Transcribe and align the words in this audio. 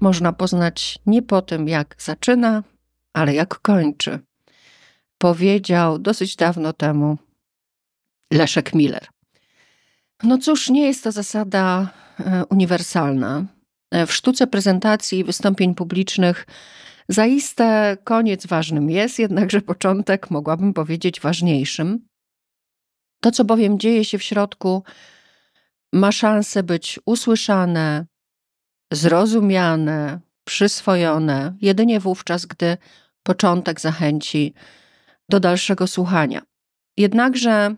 można 0.00 0.32
poznać 0.32 0.98
nie 1.06 1.22
po 1.22 1.42
tym, 1.42 1.68
jak 1.68 1.96
zaczyna, 1.98 2.62
ale 3.12 3.34
jak 3.34 3.60
kończy. 3.60 4.18
Powiedział 5.18 5.98
dosyć 5.98 6.36
dawno 6.36 6.72
temu 6.72 7.18
Leszek 8.32 8.74
Miller. 8.74 9.06
No 10.22 10.38
cóż, 10.38 10.70
nie 10.70 10.86
jest 10.86 11.04
to 11.04 11.12
zasada 11.12 11.90
e, 12.20 12.44
uniwersalna. 12.50 13.44
E, 13.90 14.06
W 14.06 14.12
sztuce 14.12 14.46
prezentacji 14.46 15.18
i 15.18 15.24
wystąpień 15.24 15.74
publicznych 15.74 16.46
zaiste 17.08 17.96
koniec 18.04 18.46
ważnym 18.46 18.90
jest, 18.90 19.18
jednakże 19.18 19.60
początek 19.60 20.30
mogłabym 20.30 20.74
powiedzieć 20.74 21.20
ważniejszym. 21.20 22.06
To, 23.20 23.30
co 23.30 23.44
bowiem 23.44 23.78
dzieje 23.78 24.04
się 24.04 24.18
w 24.18 24.22
środku, 24.22 24.82
ma 25.92 26.12
szansę 26.12 26.62
być 26.62 27.00
usłyszane, 27.06 28.06
zrozumiane, 28.92 30.20
przyswojone 30.44 31.54
jedynie 31.60 32.00
wówczas, 32.00 32.46
gdy 32.46 32.76
początek 33.22 33.80
zachęci 33.80 34.54
do 35.28 35.40
dalszego 35.40 35.86
słuchania. 35.86 36.42
Jednakże 36.96 37.74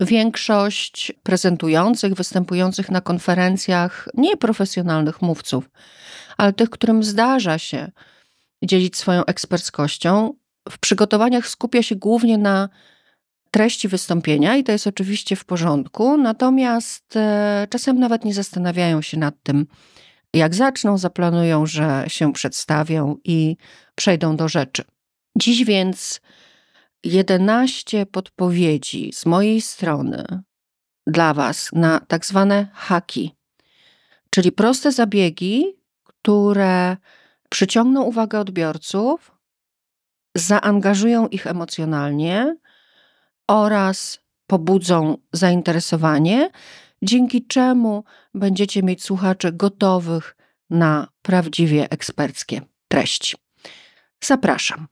większość 0.00 1.12
prezentujących, 1.22 2.14
występujących 2.14 2.90
na 2.90 3.00
konferencjach 3.00 4.08
nieprofesjonalnych 4.14 5.22
mówców, 5.22 5.70
ale 6.36 6.52
tych, 6.52 6.70
którym 6.70 7.04
zdarza 7.04 7.58
się 7.58 7.90
dzielić 8.62 8.96
swoją 8.96 9.24
eksperckością, 9.24 10.34
w 10.68 10.78
przygotowaniach 10.78 11.48
skupia 11.48 11.82
się 11.82 11.96
głównie 11.96 12.38
na 12.38 12.68
treści 13.50 13.88
wystąpienia 13.88 14.56
i 14.56 14.64
to 14.64 14.72
jest 14.72 14.86
oczywiście 14.86 15.36
w 15.36 15.44
porządku, 15.44 16.16
natomiast 16.16 17.16
e, 17.16 17.66
czasem 17.70 17.98
nawet 17.98 18.24
nie 18.24 18.34
zastanawiają 18.34 19.02
się 19.02 19.18
nad 19.18 19.34
tym, 19.42 19.66
jak 20.34 20.54
zaczną, 20.54 20.98
zaplanują, 20.98 21.66
że 21.66 22.04
się 22.08 22.32
przedstawią 22.32 23.16
i 23.24 23.56
przejdą 23.94 24.36
do 24.36 24.48
rzeczy. 24.48 24.84
Dziś 25.38 25.64
więc 25.64 26.20
11 27.04 28.06
podpowiedzi 28.06 29.12
z 29.12 29.26
mojej 29.26 29.60
strony 29.60 30.24
dla 31.06 31.34
Was 31.34 31.70
na 31.72 32.00
tak 32.00 32.26
zwane 32.26 32.68
haki, 32.72 33.34
czyli 34.30 34.52
proste 34.52 34.92
zabiegi, 34.92 35.64
które 36.04 36.96
przyciągną 37.48 38.02
uwagę 38.02 38.40
odbiorców, 38.40 39.32
zaangażują 40.34 41.28
ich 41.28 41.46
emocjonalnie 41.46 42.56
oraz 43.48 44.20
pobudzą 44.46 45.16
zainteresowanie, 45.32 46.50
dzięki 47.02 47.46
czemu 47.46 48.04
będziecie 48.34 48.82
mieć 48.82 49.02
słuchaczy 49.04 49.52
gotowych 49.52 50.36
na 50.70 51.08
prawdziwie 51.22 51.90
eksperckie 51.90 52.60
treści. 52.88 53.36
Zapraszam. 54.24 54.86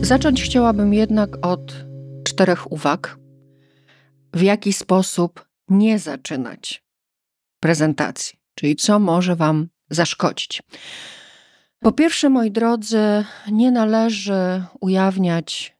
Zacząć 0.00 0.42
chciałabym 0.42 0.94
jednak 0.94 1.46
od 1.46 1.84
czterech 2.24 2.72
uwag, 2.72 3.18
w 4.32 4.42
jaki 4.42 4.72
sposób 4.72 5.46
nie 5.68 5.98
zaczynać 5.98 6.85
prezentacji, 7.66 8.38
czyli 8.54 8.76
co 8.76 8.98
może 8.98 9.36
Wam 9.36 9.68
zaszkodzić. 9.90 10.62
Po 11.80 11.92
pierwsze, 11.92 12.28
moi 12.28 12.50
drodzy, 12.50 13.24
nie 13.52 13.70
należy 13.70 14.64
ujawniać 14.80 15.76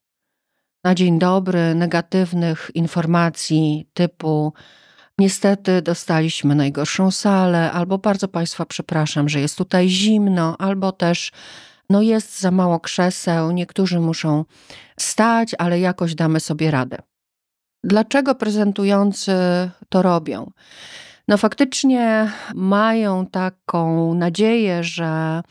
na 0.85 0.95
dzień 0.95 1.19
dobry 1.19 1.75
negatywnych 1.75 2.71
informacji 2.75 3.89
typu 3.95 4.53
niestety 5.19 5.83
dostaliśmy 5.83 6.55
najgorszą 6.55 7.11
salę, 7.11 7.73
albo 7.73 7.99
bardzo 7.99 8.29
Państwa 8.29 8.67
przepraszam, 8.67 9.29
że 9.29 9.41
jest 9.41 9.59
tutaj 9.59 9.89
zimno, 9.89 10.57
albo 10.59 10.93
też 10.93 11.33
no 11.91 12.03
jest 12.03 12.41
za 12.41 12.51
mało 12.51 12.81
krzeseł, 12.81 13.51
niektórzy 13.51 14.01
muszą 14.01 14.45
stać, 15.01 15.55
ale 15.59 15.81
jakoś 15.81 16.15
damy 16.15 16.41
sobie 16.41 16.71
radę. 16.71 16.99
Dlaczego 17.85 18.35
prezentujący 18.35 19.33
to 19.89 20.03
robią? 20.03 20.51
No 21.29 21.37
faktycznie 21.39 22.33
mają 22.55 23.27
taką 23.27 24.15
nadzieję, 24.15 24.85
że, 24.85 25.43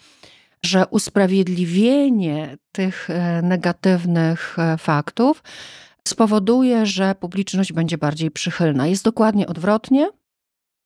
że 0.66 0.88
usprawiedliwienie 0.88 2.58
tych 2.72 3.10
e, 3.10 3.42
negatywnych 3.42 4.60
e, 4.60 4.78
faktów 4.78 5.44
spowoduje, 6.08 6.86
że 6.86 7.16
publiczność 7.16 7.74
będzie 7.74 7.98
bardziej 7.98 8.32
przychylna. 8.32 8.88
Jest 8.88 9.04
dokładnie 9.04 9.48
odwrotnie. 9.48 10.10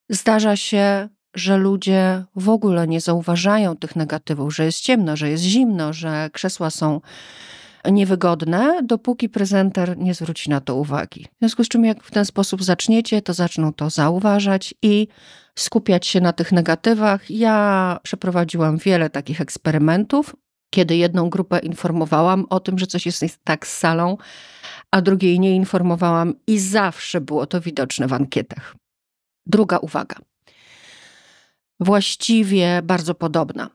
Zdarza 0.09 0.55
się, 0.55 1.09
że 1.35 1.57
ludzie 1.57 2.23
w 2.35 2.49
ogóle 2.49 2.87
nie 2.87 3.01
zauważają 3.01 3.77
tych 3.77 3.95
negatywów, 3.95 4.55
że 4.55 4.65
jest 4.65 4.79
ciemno, 4.79 5.15
że 5.15 5.29
jest 5.29 5.43
zimno, 5.43 5.93
że 5.93 6.29
krzesła 6.33 6.69
są 6.69 7.01
niewygodne, 7.85 8.79
dopóki 8.83 9.29
prezenter 9.29 9.97
nie 9.97 10.13
zwróci 10.13 10.49
na 10.49 10.61
to 10.61 10.75
uwagi. 10.75 11.27
W 11.35 11.39
związku 11.39 11.63
z 11.63 11.67
czym, 11.67 11.85
jak 11.85 12.03
w 12.03 12.11
ten 12.11 12.25
sposób 12.25 12.63
zaczniecie, 12.63 13.21
to 13.21 13.33
zaczną 13.33 13.73
to 13.73 13.89
zauważać 13.89 14.73
i 14.81 15.07
skupiać 15.55 16.07
się 16.07 16.21
na 16.21 16.33
tych 16.33 16.51
negatywach. 16.51 17.31
Ja 17.31 17.99
przeprowadziłam 18.03 18.77
wiele 18.77 19.09
takich 19.09 19.41
eksperymentów, 19.41 20.35
kiedy 20.69 20.95
jedną 20.95 21.29
grupę 21.29 21.59
informowałam 21.59 22.45
o 22.49 22.59
tym, 22.59 22.79
że 22.79 22.87
coś 22.87 23.05
jest 23.05 23.39
tak 23.43 23.67
z 23.67 23.77
salą, 23.77 24.17
a 24.91 25.01
drugiej 25.01 25.39
nie 25.39 25.55
informowałam, 25.55 26.33
i 26.47 26.59
zawsze 26.59 27.21
było 27.21 27.45
to 27.45 27.61
widoczne 27.61 28.07
w 28.07 28.13
ankietach. 28.13 28.75
Druga 29.45 29.77
uwaga. 29.77 30.15
Właściwie 31.79 32.81
bardzo 32.83 33.15
podobna. 33.15 33.69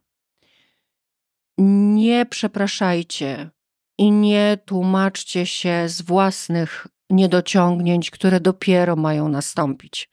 Nie 1.58 2.26
przepraszajcie 2.26 3.50
i 3.98 4.10
nie 4.10 4.58
tłumaczcie 4.64 5.46
się 5.46 5.88
z 5.88 6.02
własnych 6.02 6.86
niedociągnięć, 7.10 8.10
które 8.10 8.40
dopiero 8.40 8.96
mają 8.96 9.28
nastąpić. 9.28 10.10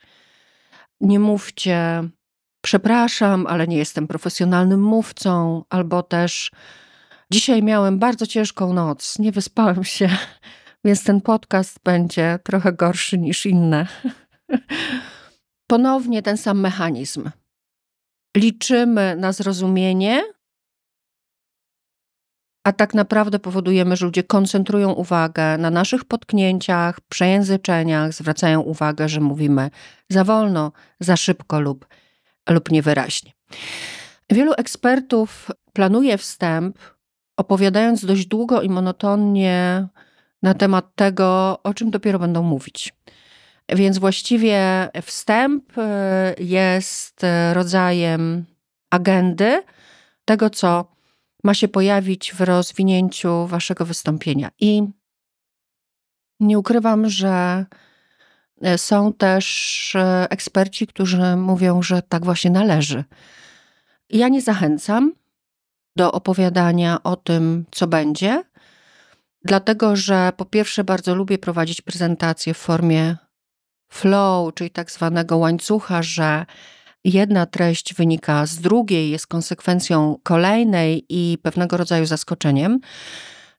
Nie 1.01 1.19
mówcie, 1.19 2.03
przepraszam, 2.63 3.47
ale 3.47 3.67
nie 3.67 3.77
jestem 3.77 4.07
profesjonalnym 4.07 4.81
mówcą, 4.81 5.63
albo 5.69 6.03
też 6.03 6.51
dzisiaj 7.31 7.63
miałem 7.63 7.99
bardzo 7.99 8.27
ciężką 8.27 8.73
noc, 8.73 9.19
nie 9.19 9.31
wyspałem 9.31 9.83
się, 9.83 10.09
więc 10.85 11.03
ten 11.03 11.21
podcast 11.21 11.79
będzie 11.83 12.39
trochę 12.43 12.73
gorszy 12.73 13.17
niż 13.17 13.45
inne. 13.45 13.87
Ponownie 15.71 16.21
ten 16.21 16.37
sam 16.37 16.59
mechanizm. 16.59 17.29
Liczymy 18.37 19.15
na 19.15 19.31
zrozumienie, 19.31 20.23
a 22.63 22.71
tak 22.71 22.93
naprawdę 22.93 23.39
powodujemy, 23.39 23.95
że 23.95 24.05
ludzie 24.05 24.23
koncentrują 24.23 24.91
uwagę 24.91 25.57
na 25.57 25.69
naszych 25.69 26.05
potknięciach, 26.05 27.01
przejęzyczeniach, 27.01 28.13
zwracają 28.13 28.61
uwagę, 28.61 29.09
że 29.09 29.21
mówimy 29.21 29.69
za 30.09 30.23
wolno, 30.23 30.71
za 30.99 31.17
szybko 31.17 31.59
lub, 31.59 31.87
lub 32.49 32.71
niewyraźnie. 32.71 33.31
Wielu 34.29 34.53
ekspertów 34.57 35.51
planuje 35.73 36.17
wstęp 36.17 36.77
opowiadając 37.37 38.05
dość 38.05 38.25
długo 38.25 38.61
i 38.61 38.69
monotonnie 38.69 39.87
na 40.43 40.53
temat 40.53 40.95
tego, 40.95 41.59
o 41.63 41.73
czym 41.73 41.91
dopiero 41.91 42.19
będą 42.19 42.43
mówić. 42.43 42.93
Więc 43.69 43.97
właściwie 43.97 44.89
wstęp 45.01 45.77
y, 45.77 45.81
jest 46.43 47.21
rodzajem 47.53 48.45
agendy 48.89 49.63
tego, 50.25 50.49
co 50.49 50.85
ma 51.43 51.53
się 51.53 51.67
pojawić 51.67 52.33
w 52.33 52.41
rozwinięciu 52.41 53.47
waszego 53.47 53.85
wystąpienia. 53.85 54.51
I 54.59 54.83
nie 56.39 56.59
ukrywam, 56.59 57.09
że 57.09 57.65
e, 58.61 58.77
są 58.77 59.13
też 59.13 59.95
e, 59.95 60.27
eksperci, 60.29 60.87
którzy 60.87 61.35
mówią, 61.35 61.81
że 61.81 62.01
tak 62.01 62.25
właśnie 62.25 62.51
należy. 62.51 63.03
Ja 64.09 64.27
nie 64.27 64.41
zachęcam 64.41 65.13
do 65.95 66.11
opowiadania 66.11 67.03
o 67.03 67.15
tym, 67.15 67.65
co 67.71 67.87
będzie, 67.87 68.43
dlatego 69.43 69.95
że 69.95 70.31
po 70.37 70.45
pierwsze 70.45 70.83
bardzo 70.83 71.15
lubię 71.15 71.37
prowadzić 71.37 71.81
prezentacje 71.81 72.53
w 72.53 72.57
formie 72.57 73.17
flow, 73.91 74.53
czyli 74.53 74.69
tak 74.69 74.91
zwanego 74.91 75.37
łańcucha, 75.37 76.03
że 76.03 76.45
jedna 77.03 77.45
treść 77.45 77.93
wynika 77.93 78.45
z 78.45 78.57
drugiej, 78.57 79.09
jest 79.09 79.27
konsekwencją 79.27 80.17
kolejnej 80.23 81.05
i 81.09 81.37
pewnego 81.41 81.77
rodzaju 81.77 82.05
zaskoczeniem. 82.05 82.79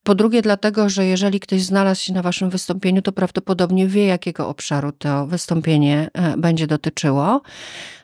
Po 0.04 0.14
drugie, 0.14 0.42
dlatego, 0.42 0.88
że 0.88 1.06
jeżeli 1.06 1.40
ktoś 1.40 1.62
znalazł 1.62 2.00
się 2.00 2.12
na 2.12 2.22
Waszym 2.22 2.50
wystąpieniu, 2.50 3.02
to 3.02 3.12
prawdopodobnie 3.12 3.86
wie, 3.86 4.06
jakiego 4.06 4.48
obszaru 4.48 4.92
to 4.92 5.26
wystąpienie 5.26 6.10
e, 6.14 6.36
będzie 6.36 6.66
dotyczyło. 6.66 7.42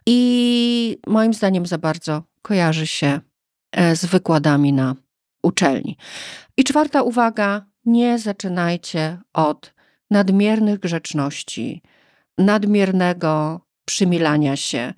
I 0.06 0.99
moim 1.06 1.35
zdaniem 1.35 1.67
za 1.67 1.79
bardzo 1.79 2.23
kojarzy 2.43 2.87
się 2.87 3.20
e, 3.73 3.96
z 3.96 4.05
wykładami 4.05 4.73
na 4.73 4.94
uczelni. 5.43 5.96
I 6.56 6.64
czwarta 6.64 7.02
uwaga: 7.02 7.67
nie 7.85 8.19
zaczynajcie 8.19 9.19
od 9.32 9.75
nadmiernych 10.11 10.81
grzeczności, 10.81 11.82
nadmiernego 12.38 13.61
przymilania 13.85 14.56
się 14.56 14.94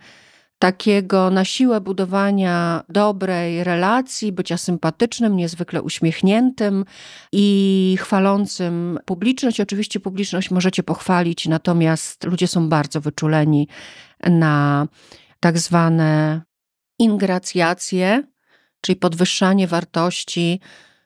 takiego 0.61 1.31
na 1.31 1.45
siłę 1.45 1.81
budowania 1.81 2.85
dobrej 2.89 3.65
relacji, 3.65 4.33
bycia 4.33 4.57
sympatycznym, 4.57 5.37
niezwykle 5.37 5.83
uśmiechniętym 5.83 6.85
i 7.33 7.97
chwalącym 8.01 8.99
publiczność. 9.05 9.61
Oczywiście 9.61 10.01
publiczność 10.01 10.51
możecie 10.51 10.83
pochwalić, 10.83 11.49
natomiast 11.49 12.25
ludzie 12.25 12.47
są 12.47 12.69
bardzo 12.69 13.01
wyczuleni 13.01 13.69
na 14.23 14.87
tak 15.41 15.59
zwane 15.59 16.43
ingracjacje, 16.99 18.23
czyli 18.81 18.97
podwyższanie 18.97 19.67
wartości 19.67 20.61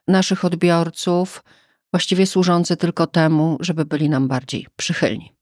naszych 0.09 0.45
odbiorców, 0.45 1.45
właściwie 1.93 2.27
służące 2.27 2.77
tylko 2.77 3.07
temu, 3.07 3.57
żeby 3.61 3.85
byli 3.85 4.09
nam 4.09 4.29
bardziej 4.29 4.67
przychylni. 4.77 5.34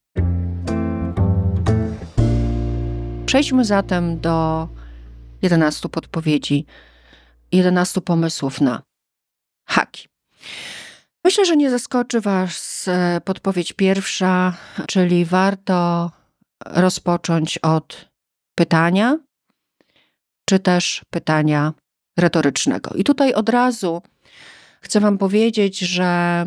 Przejdźmy 3.32 3.64
zatem 3.64 4.20
do 4.20 4.68
11 5.42 5.88
podpowiedzi, 5.88 6.66
11 7.52 8.00
pomysłów 8.00 8.60
na 8.60 8.82
haki. 9.68 10.08
Myślę, 11.24 11.44
że 11.44 11.56
nie 11.56 11.70
zaskoczy 11.70 12.20
Was 12.20 12.88
e, 12.88 13.20
podpowiedź 13.24 13.72
pierwsza, 13.72 14.56
czyli 14.86 15.24
warto 15.24 16.10
rozpocząć 16.66 17.58
od 17.58 18.08
pytania, 18.58 19.18
czy 20.48 20.58
też 20.58 21.04
pytania 21.10 21.72
retorycznego. 22.18 22.90
I 22.94 23.04
tutaj 23.04 23.34
od 23.34 23.48
razu 23.48 24.02
chcę 24.80 25.00
Wam 25.00 25.18
powiedzieć, 25.18 25.78
że 25.78 26.44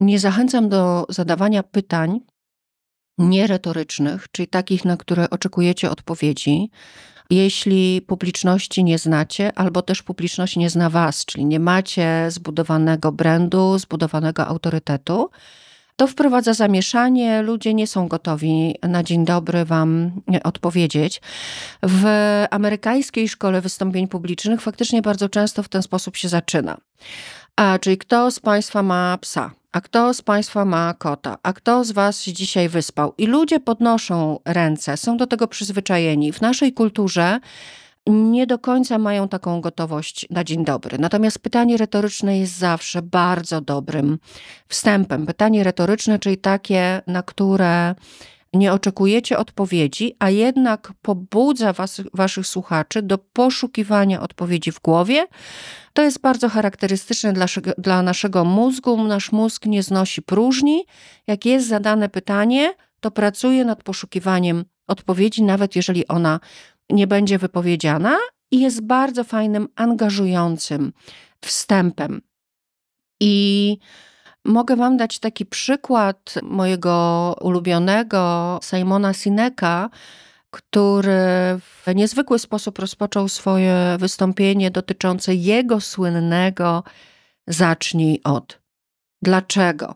nie 0.00 0.18
zachęcam 0.18 0.68
do 0.68 1.06
zadawania 1.08 1.62
pytań, 1.62 2.20
nieretorycznych, 3.18 4.26
czyli 4.32 4.48
takich, 4.48 4.84
na 4.84 4.96
które 4.96 5.30
oczekujecie 5.30 5.90
odpowiedzi, 5.90 6.70
jeśli 7.30 8.02
publiczności 8.06 8.84
nie 8.84 8.98
znacie, 8.98 9.52
albo 9.58 9.82
też 9.82 10.02
publiczność 10.02 10.56
nie 10.56 10.70
zna 10.70 10.90
Was, 10.90 11.24
czyli 11.24 11.44
nie 11.44 11.60
macie 11.60 12.26
zbudowanego 12.28 13.12
brandu, 13.12 13.78
zbudowanego 13.78 14.46
autorytetu, 14.46 15.30
to 15.96 16.06
wprowadza 16.06 16.54
zamieszanie. 16.54 17.42
Ludzie 17.42 17.74
nie 17.74 17.86
są 17.86 18.08
gotowi 18.08 18.74
na 18.82 19.02
dzień 19.02 19.24
dobry 19.24 19.64
Wam 19.64 20.10
odpowiedzieć. 20.44 21.20
W 21.82 22.04
amerykańskiej 22.50 23.28
szkole 23.28 23.60
wystąpień 23.60 24.08
publicznych 24.08 24.60
faktycznie 24.60 25.02
bardzo 25.02 25.28
często 25.28 25.62
w 25.62 25.68
ten 25.68 25.82
sposób 25.82 26.16
się 26.16 26.28
zaczyna. 26.28 26.76
A, 27.56 27.78
czyli 27.78 27.98
kto 27.98 28.30
z 28.30 28.40
Państwa 28.40 28.82
ma 28.82 29.18
psa? 29.20 29.50
A 29.78 29.80
kto 29.80 30.14
z 30.14 30.22
Państwa 30.22 30.64
ma 30.64 30.94
kota? 30.94 31.38
A 31.42 31.52
kto 31.52 31.84
z 31.84 31.92
Was 31.92 32.24
dzisiaj 32.24 32.68
wyspał? 32.68 33.14
I 33.18 33.26
ludzie 33.26 33.60
podnoszą 33.60 34.38
ręce, 34.44 34.96
są 34.96 35.16
do 35.16 35.26
tego 35.26 35.48
przyzwyczajeni. 35.48 36.32
W 36.32 36.40
naszej 36.40 36.72
kulturze 36.72 37.40
nie 38.06 38.46
do 38.46 38.58
końca 38.58 38.98
mają 38.98 39.28
taką 39.28 39.60
gotowość 39.60 40.26
na 40.30 40.44
dzień 40.44 40.64
dobry. 40.64 40.98
Natomiast 40.98 41.38
pytanie 41.38 41.76
retoryczne 41.76 42.38
jest 42.38 42.58
zawsze 42.58 43.02
bardzo 43.02 43.60
dobrym 43.60 44.18
wstępem. 44.68 45.26
Pytanie 45.26 45.64
retoryczne, 45.64 46.18
czyli 46.18 46.38
takie, 46.38 47.02
na 47.06 47.22
które 47.22 47.94
nie 48.54 48.72
oczekujecie 48.72 49.38
odpowiedzi, 49.38 50.14
a 50.18 50.30
jednak 50.30 50.92
pobudza 51.02 51.72
was, 51.72 52.02
waszych 52.14 52.46
słuchaczy 52.46 53.02
do 53.02 53.18
poszukiwania 53.18 54.20
odpowiedzi 54.20 54.72
w 54.72 54.80
głowie. 54.80 55.26
To 55.92 56.02
jest 56.02 56.20
bardzo 56.20 56.48
charakterystyczne 56.48 57.32
dla, 57.32 57.46
dla 57.78 58.02
naszego 58.02 58.44
mózgu. 58.44 59.04
Nasz 59.04 59.32
mózg 59.32 59.66
nie 59.66 59.82
znosi 59.82 60.22
próżni. 60.22 60.84
Jak 61.26 61.46
jest 61.46 61.68
zadane 61.68 62.08
pytanie, 62.08 62.74
to 63.00 63.10
pracuje 63.10 63.64
nad 63.64 63.82
poszukiwaniem 63.82 64.64
odpowiedzi, 64.86 65.42
nawet 65.42 65.76
jeżeli 65.76 66.08
ona 66.08 66.40
nie 66.90 67.06
będzie 67.06 67.38
wypowiedziana, 67.38 68.18
i 68.50 68.60
jest 68.60 68.80
bardzo 68.80 69.24
fajnym, 69.24 69.68
angażującym 69.76 70.92
wstępem. 71.40 72.20
I 73.20 73.78
Mogę 74.48 74.76
Wam 74.76 74.96
dać 74.96 75.18
taki 75.18 75.46
przykład 75.46 76.34
mojego 76.42 77.34
ulubionego 77.40 78.60
Simona 78.62 79.14
Sineka, 79.14 79.90
który 80.50 81.20
w 81.60 81.94
niezwykły 81.94 82.38
sposób 82.38 82.78
rozpoczął 82.78 83.28
swoje 83.28 83.96
wystąpienie 83.98 84.70
dotyczące 84.70 85.34
jego 85.34 85.80
słynnego 85.80 86.82
Zacznij 87.46 88.20
od. 88.24 88.60
Dlaczego? 89.22 89.94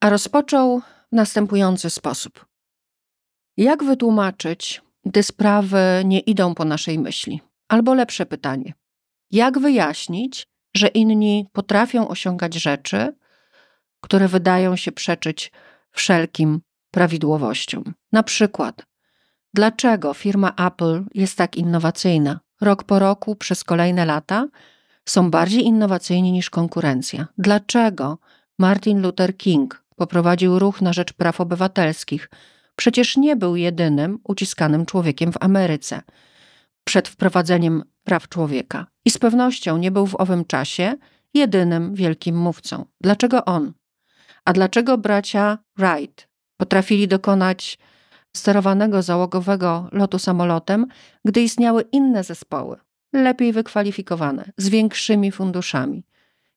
A 0.00 0.10
rozpoczął 0.10 0.80
w 0.80 1.12
następujący 1.12 1.90
sposób. 1.90 2.46
Jak 3.56 3.84
wytłumaczyć, 3.84 4.82
gdy 5.04 5.22
sprawy 5.22 6.02
nie 6.04 6.20
idą 6.20 6.54
po 6.54 6.64
naszej 6.64 6.98
myśli? 6.98 7.40
Albo 7.68 7.94
lepsze 7.94 8.26
pytanie. 8.26 8.74
Jak 9.30 9.58
wyjaśnić, 9.58 10.46
że 10.76 10.88
inni 10.88 11.46
potrafią 11.52 12.08
osiągać 12.08 12.54
rzeczy, 12.54 13.19
które 14.00 14.28
wydają 14.28 14.76
się 14.76 14.92
przeczyć 14.92 15.52
wszelkim 15.90 16.60
prawidłowościom. 16.90 17.94
Na 18.12 18.22
przykład, 18.22 18.86
dlaczego 19.54 20.14
firma 20.14 20.52
Apple 20.66 21.04
jest 21.14 21.38
tak 21.38 21.56
innowacyjna? 21.56 22.40
Rok 22.60 22.84
po 22.84 22.98
roku, 22.98 23.36
przez 23.36 23.64
kolejne 23.64 24.06
lata 24.06 24.48
są 25.04 25.30
bardziej 25.30 25.64
innowacyjni 25.64 26.32
niż 26.32 26.50
konkurencja. 26.50 27.26
Dlaczego 27.38 28.18
Martin 28.58 29.02
Luther 29.02 29.36
King 29.36 29.84
poprowadził 29.96 30.58
ruch 30.58 30.80
na 30.82 30.92
rzecz 30.92 31.12
praw 31.12 31.40
obywatelskich? 31.40 32.30
Przecież 32.76 33.16
nie 33.16 33.36
był 33.36 33.56
jedynym 33.56 34.18
uciskanym 34.24 34.86
człowiekiem 34.86 35.32
w 35.32 35.36
Ameryce 35.40 36.02
przed 36.84 37.08
wprowadzeniem 37.08 37.82
praw 38.04 38.28
człowieka. 38.28 38.86
I 39.04 39.10
z 39.10 39.18
pewnością 39.18 39.76
nie 39.76 39.90
był 39.90 40.06
w 40.06 40.20
owym 40.20 40.44
czasie 40.44 40.94
jedynym 41.34 41.94
wielkim 41.94 42.36
mówcą. 42.36 42.84
Dlaczego 43.00 43.44
on? 43.44 43.72
A 44.44 44.52
dlaczego 44.52 44.98
bracia 44.98 45.58
Wright 45.76 46.28
potrafili 46.56 47.08
dokonać 47.08 47.78
sterowanego 48.36 49.02
załogowego 49.02 49.88
lotu 49.92 50.18
samolotem, 50.18 50.86
gdy 51.24 51.42
istniały 51.42 51.82
inne 51.92 52.24
zespoły, 52.24 52.76
lepiej 53.12 53.52
wykwalifikowane, 53.52 54.52
z 54.56 54.68
większymi 54.68 55.32
funduszami? 55.32 56.06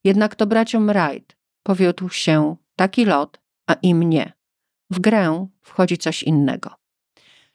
Jednak 0.04 0.36
to 0.36 0.48
braciom 0.48 0.88
Wright 0.88 1.38
powiódł 1.64 2.10
się 2.10 2.56
taki 2.76 3.06
lot, 3.06 3.40
a 3.68 3.74
im 3.74 4.04
nie. 4.04 4.34
W 4.90 5.00
grę 5.00 5.48
wchodzi 5.62 5.98
coś 5.98 6.24
innego. 6.24 6.70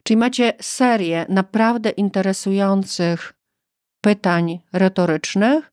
Czyli 0.03 0.17
macie 0.17 0.53
serię 0.61 1.27
naprawdę 1.29 1.91
interesujących 1.91 3.33
pytań 4.01 4.61
retorycznych, 4.73 5.73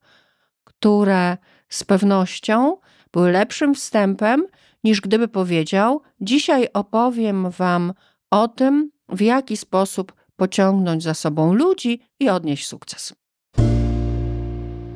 które 0.63 1.37
z 1.69 1.83
pewnością 1.83 2.77
były 3.15 3.31
lepszym 3.31 3.75
wstępem, 3.75 4.47
niż 4.83 5.01
gdyby 5.01 5.27
powiedział: 5.27 6.01
Dzisiaj 6.21 6.67
opowiem 6.73 7.49
Wam 7.49 7.93
o 8.31 8.47
tym, 8.47 8.91
w 9.09 9.21
jaki 9.21 9.57
sposób 9.57 10.13
pociągnąć 10.35 11.03
za 11.03 11.13
sobą 11.13 11.53
ludzi 11.53 12.01
i 12.19 12.29
odnieść 12.29 12.67
sukces. 12.67 13.13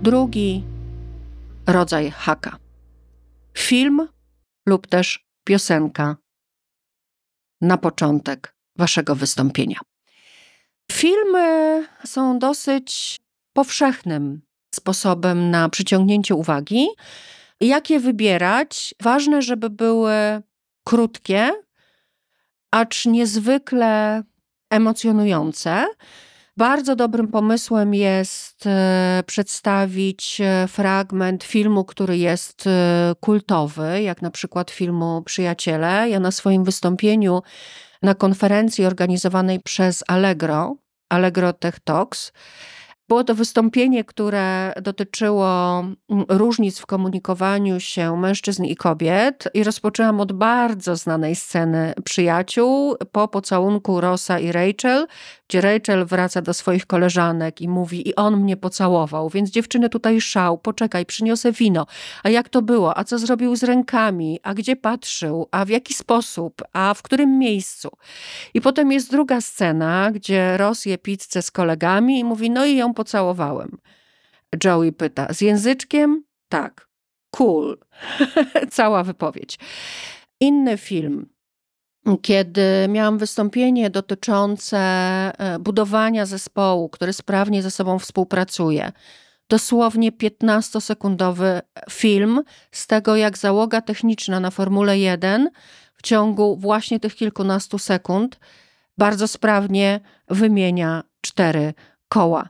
Drugi 0.02 0.64
rodzaj 1.68 2.12
haka. 2.12 2.58
Film 3.58 4.08
lub 4.66 4.88
też 4.88 5.26
piosenka 5.44 6.16
na 7.62 7.78
początek 7.78 8.56
waszego 8.76 9.16
wystąpienia. 9.16 9.80
Filmy 10.92 11.88
są 12.06 12.40
dosyć 12.40 13.18
powszechnym 13.54 14.42
sposobem 14.76 15.52
na 15.52 15.70
przyciągnięcie 15.70 16.36
uwagi. 16.36 16.88
Jak 17.62 17.90
je 17.90 18.00
wybierać? 18.00 18.96
Ważne, 19.02 19.42
żeby 19.42 19.70
były 19.70 20.14
krótkie, 20.84 21.52
acz 22.72 23.06
niezwykle 23.06 24.24
emocjonujące. 24.70 25.86
Bardzo 26.58 26.96
dobrym 26.96 27.28
pomysłem 27.28 27.94
jest 27.94 28.66
e, 28.66 29.24
przedstawić 29.26 30.42
e, 30.42 30.68
fragment 30.68 31.44
filmu, 31.44 31.86
który 31.86 32.18
jest 32.18 32.68
e, 32.68 33.14
kultowy, 33.20 34.02
jak 34.02 34.22
na 34.22 34.32
przykład 34.32 34.72
filmu 34.72 35.22
Przyjaciele. 35.26 36.10
Ja 36.10 36.20
na 36.20 36.32
swoim 36.32 36.64
wystąpieniu 36.64 37.42
na 38.02 38.16
konferencji 38.16 38.86
organizowanej 38.86 39.60
przez 39.60 40.04
Allegro, 40.08 40.76
Allegro 41.10 41.54
Tech 41.54 41.80
Talks, 41.80 42.32
było 43.10 43.24
to 43.24 43.36
wystąpienie, 43.36 44.04
które 44.04 44.74
dotyczyło 44.82 45.80
mm, 45.80 46.26
różnic 46.30 46.80
w 46.80 46.86
komunikowaniu 46.86 47.80
się 47.80 48.18
mężczyzn 48.18 48.64
i 48.64 48.76
kobiet, 48.76 49.50
i 49.54 49.64
rozpoczęłam 49.64 50.22
od 50.22 50.32
bardzo 50.32 50.96
znanej 50.96 51.36
sceny 51.36 51.94
przyjaciół 52.04 52.96
po 53.12 53.28
pocałunku 53.28 54.02
Rosa 54.02 54.40
i 54.40 54.52
Rachel, 54.52 55.08
gdzie 55.50 55.62
Rachel 55.62 56.06
wraca 56.06 56.42
do 56.42 56.54
swoich 56.54 56.86
koleżanek 56.86 57.62
i 57.62 57.68
mówi: 57.68 58.10
I 58.10 58.16
on 58.16 58.38
mnie 58.38 58.58
pocałował, 58.58 59.30
więc 59.30 59.50
dziewczyny 59.50 59.90
tutaj 59.90 60.22
szał, 60.22 60.58
poczekaj, 60.58 61.06
przyniosę 61.06 61.52
wino. 61.52 61.86
A 62.24 62.30
jak 62.30 62.50
to 62.50 62.62
było? 62.62 62.98
A 62.98 63.04
co 63.04 63.20
zrobił 63.20 63.56
z 63.56 63.64
rękami? 63.64 64.40
A 64.44 64.54
gdzie 64.54 64.76
patrzył? 64.76 65.48
A 65.52 65.66
w 65.66 65.70
jaki 65.70 65.94
sposób? 65.94 66.62
A 66.74 66.94
w 66.94 67.02
którym 67.02 67.40
miejscu? 67.40 67.90
I 68.54 68.62
potem 68.62 68.92
jest 68.92 69.12
druga 69.12 69.42
scena, 69.42 70.12
gdzie 70.12 70.58
Ross 70.58 70.86
je 70.86 70.98
pizzę 70.98 71.42
z 71.42 71.52
kolegami 71.52 72.20
i 72.20 72.24
mówi: 72.24 72.50
No 72.50 72.66
i 72.66 72.76
ją 72.78 72.94
pocałowałem. 72.94 73.78
Joey 74.64 74.92
pyta: 74.92 75.34
Z 75.34 75.42
języczkiem? 75.42 76.24
Tak. 76.50 76.90
Cool. 77.32 77.78
Cała 78.72 79.04
wypowiedź. 79.04 79.60
Inny 80.40 80.78
film 80.78 81.30
kiedy 82.22 82.62
miałam 82.90 83.18
wystąpienie 83.18 83.90
dotyczące 83.90 84.78
e, 84.78 85.60
budowania 85.60 86.26
zespołu, 86.26 86.90
który 86.90 87.14
sprawnie 87.14 87.62
ze 87.64 87.72
sobą 87.72 88.00
współpracuje. 88.00 88.92
Dosłownie 89.50 90.12
15-sekundowy 90.12 91.62
film 91.90 92.44
z 92.72 92.88
tego, 92.88 93.16
jak 93.16 93.38
załoga 93.38 93.82
techniczna 93.82 94.40
na 94.40 94.52
Formule 94.52 94.98
1 94.98 95.50
w 95.96 96.02
ciągu 96.02 96.58
właśnie 96.58 97.00
tych 97.00 97.16
kilkunastu 97.16 97.78
sekund 97.78 98.40
bardzo 98.98 99.28
sprawnie 99.28 100.00
wymienia 100.28 101.04
cztery 101.22 101.74
koła, 102.10 102.50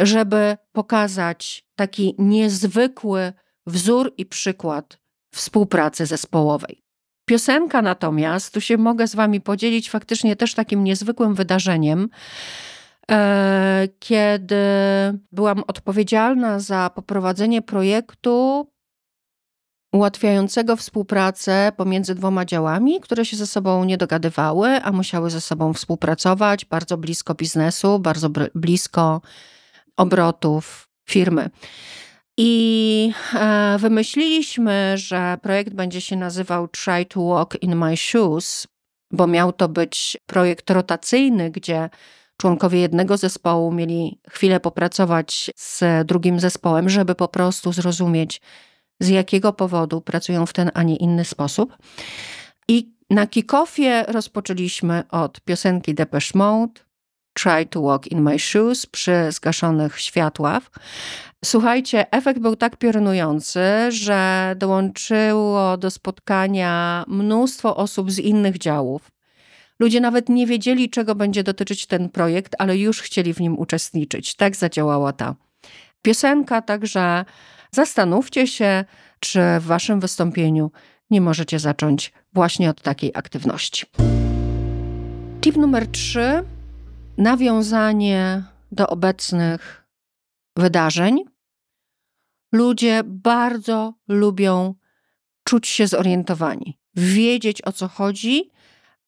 żeby 0.00 0.56
pokazać 0.72 1.66
taki 1.76 2.14
niezwykły 2.18 3.32
wzór 3.66 4.14
i 4.16 4.26
przykład 4.26 4.98
współpracy 5.34 6.06
zespołowej. 6.06 6.83
Piosenka 7.24 7.82
natomiast, 7.82 8.54
tu 8.54 8.60
się 8.60 8.76
mogę 8.76 9.08
z 9.08 9.14
Wami 9.14 9.40
podzielić 9.40 9.90
faktycznie 9.90 10.36
też 10.36 10.54
takim 10.54 10.84
niezwykłym 10.84 11.34
wydarzeniem, 11.34 12.08
e, 13.10 13.88
kiedy 13.98 14.56
byłam 15.32 15.62
odpowiedzialna 15.66 16.58
za 16.58 16.90
poprowadzenie 16.94 17.62
projektu 17.62 18.66
ułatwiającego 19.92 20.76
współpracę 20.76 21.72
pomiędzy 21.76 22.14
dwoma 22.14 22.44
działami, 22.44 23.00
które 23.00 23.24
się 23.24 23.36
ze 23.36 23.46
sobą 23.46 23.84
nie 23.84 23.96
dogadywały, 23.96 24.68
a 24.82 24.92
musiały 24.92 25.30
ze 25.30 25.40
sobą 25.40 25.72
współpracować 25.72 26.64
bardzo 26.64 26.96
blisko 26.96 27.34
biznesu, 27.34 27.98
bardzo 27.98 28.30
blisko 28.54 29.20
obrotów 29.96 30.88
firmy. 31.08 31.50
I 32.36 33.12
e, 33.34 33.76
wymyśliliśmy, 33.78 34.92
że 34.98 35.38
projekt 35.42 35.74
będzie 35.74 36.00
się 36.00 36.16
nazywał 36.16 36.68
Try 36.68 37.04
to 37.04 37.24
Walk 37.28 37.62
in 37.62 37.76
My 37.76 37.96
Shoes, 37.96 38.66
bo 39.10 39.26
miał 39.26 39.52
to 39.52 39.68
być 39.68 40.16
projekt 40.26 40.70
rotacyjny, 40.70 41.50
gdzie 41.50 41.90
członkowie 42.36 42.80
jednego 42.80 43.16
zespołu 43.16 43.72
mieli 43.72 44.20
chwilę 44.30 44.60
popracować 44.60 45.50
z 45.56 46.06
drugim 46.06 46.40
zespołem, 46.40 46.88
żeby 46.88 47.14
po 47.14 47.28
prostu 47.28 47.72
zrozumieć, 47.72 48.40
z 49.00 49.08
jakiego 49.08 49.52
powodu 49.52 50.00
pracują 50.00 50.46
w 50.46 50.52
ten, 50.52 50.70
a 50.74 50.82
nie 50.82 50.96
inny 50.96 51.24
sposób. 51.24 51.76
I 52.68 52.94
na 53.10 53.26
kickoffie 53.26 54.04
rozpoczęliśmy 54.08 55.02
od 55.10 55.40
piosenki 55.40 55.94
Depeche 55.94 56.38
Mode, 56.38 56.80
Try 57.34 57.66
to 57.66 57.82
Walk 57.82 58.06
in 58.06 58.22
My 58.22 58.38
Shoes 58.38 58.86
przy 58.86 59.32
zgaszonych 59.32 60.00
światłach. 60.00 60.70
Słuchajcie, 61.44 62.10
efekt 62.10 62.40
był 62.40 62.56
tak 62.56 62.76
piorunujący, 62.76 63.60
że 63.88 64.54
dołączyło 64.58 65.76
do 65.76 65.90
spotkania 65.90 67.04
mnóstwo 67.08 67.76
osób 67.76 68.10
z 68.10 68.18
innych 68.18 68.58
działów. 68.58 69.10
Ludzie 69.80 70.00
nawet 70.00 70.28
nie 70.28 70.46
wiedzieli, 70.46 70.90
czego 70.90 71.14
będzie 71.14 71.42
dotyczyć 71.42 71.86
ten 71.86 72.08
projekt, 72.08 72.54
ale 72.58 72.78
już 72.78 73.00
chcieli 73.00 73.34
w 73.34 73.40
nim 73.40 73.58
uczestniczyć. 73.58 74.34
Tak 74.34 74.56
zadziałała 74.56 75.12
ta 75.12 75.34
piosenka, 76.02 76.62
także 76.62 77.24
zastanówcie 77.70 78.46
się, 78.46 78.84
czy 79.20 79.40
w 79.60 79.64
waszym 79.64 80.00
wystąpieniu 80.00 80.70
nie 81.10 81.20
możecie 81.20 81.58
zacząć 81.58 82.12
właśnie 82.32 82.70
od 82.70 82.82
takiej 82.82 83.10
aktywności. 83.14 83.86
Tip 85.40 85.56
numer 85.56 85.86
trzy 85.86 86.44
nawiązanie 87.16 88.42
do 88.72 88.86
obecnych 88.86 89.86
wydarzeń. 90.56 91.24
Ludzie 92.52 93.02
bardzo 93.04 93.94
lubią 94.08 94.74
czuć 95.44 95.68
się 95.68 95.86
zorientowani, 95.86 96.78
wiedzieć 96.94 97.62
o 97.62 97.72
co 97.72 97.88
chodzi, 97.88 98.50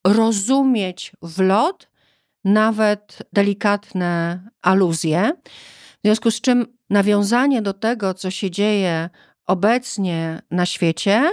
rozumieć 0.07 1.13
wlot, 1.23 1.91
nawet 2.45 3.19
delikatne 3.33 4.41
aluzje. 4.63 5.33
W 5.99 6.01
związku 6.05 6.31
z 6.31 6.41
czym 6.41 6.67
nawiązanie 6.91 7.63
do 7.63 7.73
tego, 7.73 8.15
co 8.15 8.31
się 8.31 8.51
dzieje 8.51 9.11
obecnie 9.47 10.43
na 10.51 10.67
świecie, 10.67 11.33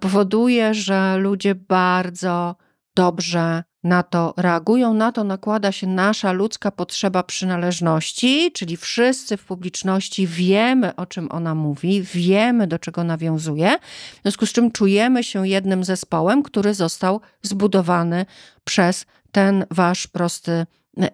powoduje, 0.00 0.74
że 0.74 1.16
ludzie 1.16 1.54
bardzo 1.54 2.56
dobrze 2.96 3.64
na 3.86 4.02
to 4.02 4.34
reagują, 4.36 4.94
na 4.94 5.12
to 5.12 5.24
nakłada 5.24 5.72
się 5.72 5.86
nasza 5.86 6.32
ludzka 6.32 6.70
potrzeba 6.70 7.22
przynależności, 7.22 8.52
czyli 8.52 8.76
wszyscy 8.76 9.36
w 9.36 9.44
publiczności 9.44 10.26
wiemy, 10.26 10.96
o 10.96 11.06
czym 11.06 11.28
ona 11.32 11.54
mówi, 11.54 12.02
wiemy, 12.02 12.66
do 12.66 12.78
czego 12.78 13.04
nawiązuje, 13.04 13.78
w 14.18 14.22
związku 14.22 14.46
z 14.46 14.52
czym 14.52 14.72
czujemy 14.72 15.24
się 15.24 15.48
jednym 15.48 15.84
zespołem, 15.84 16.42
który 16.42 16.74
został 16.74 17.20
zbudowany 17.42 18.26
przez 18.64 19.06
ten 19.32 19.64
wasz 19.70 20.06
prosty 20.06 20.66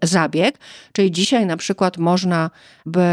zabieg. 0.02 0.58
Czyli 0.92 1.10
dzisiaj 1.10 1.46
na 1.46 1.56
przykład 1.56 1.98
można 1.98 2.50
by 2.86 3.06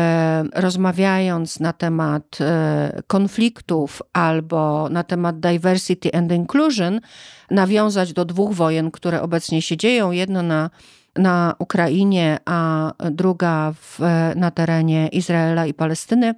rozmawiając 0.53 1.59
na 1.59 1.73
temat 1.73 2.37
e, 2.41 3.01
konfliktów 3.07 4.01
albo 4.13 4.89
na 4.89 5.03
temat 5.03 5.39
diversity 5.39 6.13
and 6.13 6.31
inclusion, 6.31 6.99
nawiązać 7.51 8.13
do 8.13 8.25
dwóch 8.25 8.53
wojen, 8.53 8.91
które 8.91 9.21
obecnie 9.21 9.61
się 9.61 9.77
dzieją. 9.77 10.11
Jedno 10.11 10.43
na 10.43 10.69
na 11.15 11.55
Ukrainie, 11.59 12.37
a 12.45 12.91
druga 13.11 13.73
w, 13.81 13.99
na 14.35 14.51
terenie 14.51 15.07
Izraela 15.07 15.65
i 15.65 15.73
Palestyny, 15.73 16.35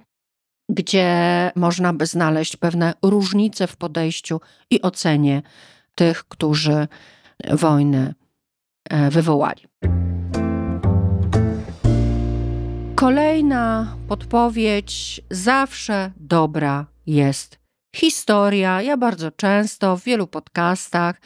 gdzie 0.68 1.50
można 1.56 1.92
by 1.92 2.06
znaleźć 2.06 2.56
pewne 2.56 2.94
różnice 3.02 3.66
w 3.66 3.76
podejściu 3.76 4.40
i 4.70 4.82
ocenie 4.82 5.42
tych, 5.94 6.24
którzy 6.24 6.88
wojnę 7.50 8.14
e, 8.90 9.10
wywołali. 9.10 9.62
Kolejna 13.02 13.96
podpowiedź 14.08 15.20
zawsze 15.30 16.10
dobra 16.16 16.86
jest 17.06 17.58
historia. 17.96 18.82
Ja 18.82 18.96
bardzo 18.96 19.30
często 19.30 19.96
w 19.96 20.04
wielu 20.04 20.26
podcastach 20.26 21.20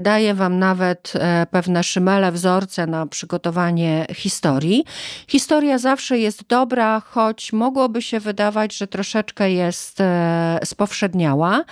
daję 0.00 0.34
Wam 0.34 0.58
nawet 0.58 1.12
e, 1.14 1.46
pewne 1.50 1.84
szymele, 1.84 2.32
wzorce 2.32 2.86
na 2.86 3.06
przygotowanie 3.06 4.06
historii. 4.14 4.84
Historia 5.28 5.78
zawsze 5.78 6.18
jest 6.18 6.46
dobra, 6.46 7.00
choć 7.00 7.52
mogłoby 7.52 8.02
się 8.02 8.20
wydawać, 8.20 8.76
że 8.76 8.86
troszeczkę 8.86 9.50
jest 9.50 10.00
e, 10.00 10.58
spowszedniała, 10.64 11.64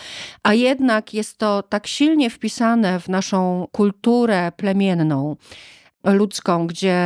a 0.43 0.55
jednak 0.55 1.14
jest 1.14 1.38
to 1.38 1.62
tak 1.62 1.87
silnie 1.87 2.31
wpisane 2.31 3.00
w 3.00 3.09
naszą 3.09 3.67
kulturę 3.73 4.52
plemienną 4.57 5.37
ludzką, 6.04 6.66
gdzie 6.66 6.97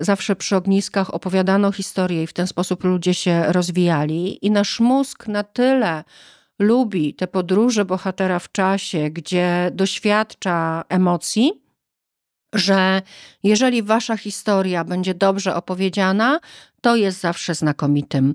zawsze 0.00 0.36
przy 0.36 0.56
ogniskach 0.56 1.14
opowiadano 1.14 1.72
historię 1.72 2.22
i 2.22 2.26
w 2.26 2.32
ten 2.32 2.46
sposób 2.46 2.84
ludzie 2.84 3.14
się 3.14 3.44
rozwijali. 3.52 4.46
I 4.46 4.50
nasz 4.50 4.80
mózg 4.80 5.28
na 5.28 5.42
tyle 5.42 6.04
lubi 6.58 7.14
te 7.14 7.26
podróże 7.26 7.84
bohatera 7.84 8.38
w 8.38 8.52
czasie, 8.52 9.10
gdzie 9.10 9.70
doświadcza 9.74 10.84
emocji, 10.88 11.62
że 12.54 13.02
jeżeli 13.42 13.82
wasza 13.82 14.16
historia 14.16 14.84
będzie 14.84 15.14
dobrze 15.14 15.54
opowiedziana, 15.54 16.40
to 16.80 16.96
jest 16.96 17.20
zawsze 17.20 17.54
znakomitym 17.54 18.34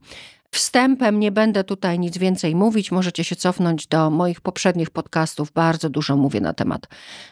Wstępem 0.56 1.20
nie 1.20 1.32
będę 1.32 1.64
tutaj 1.64 2.00
nic 2.00 2.18
więcej 2.18 2.56
mówić, 2.56 2.92
możecie 2.92 3.24
się 3.24 3.36
cofnąć 3.36 3.88
do 3.88 4.10
moich 4.10 4.42
poprzednich 4.42 4.90
podcastów, 4.90 5.52
bardzo 5.52 5.90
dużo 5.90 6.18
mówię 6.18 6.42
na 6.42 6.54
temat, 6.54 6.88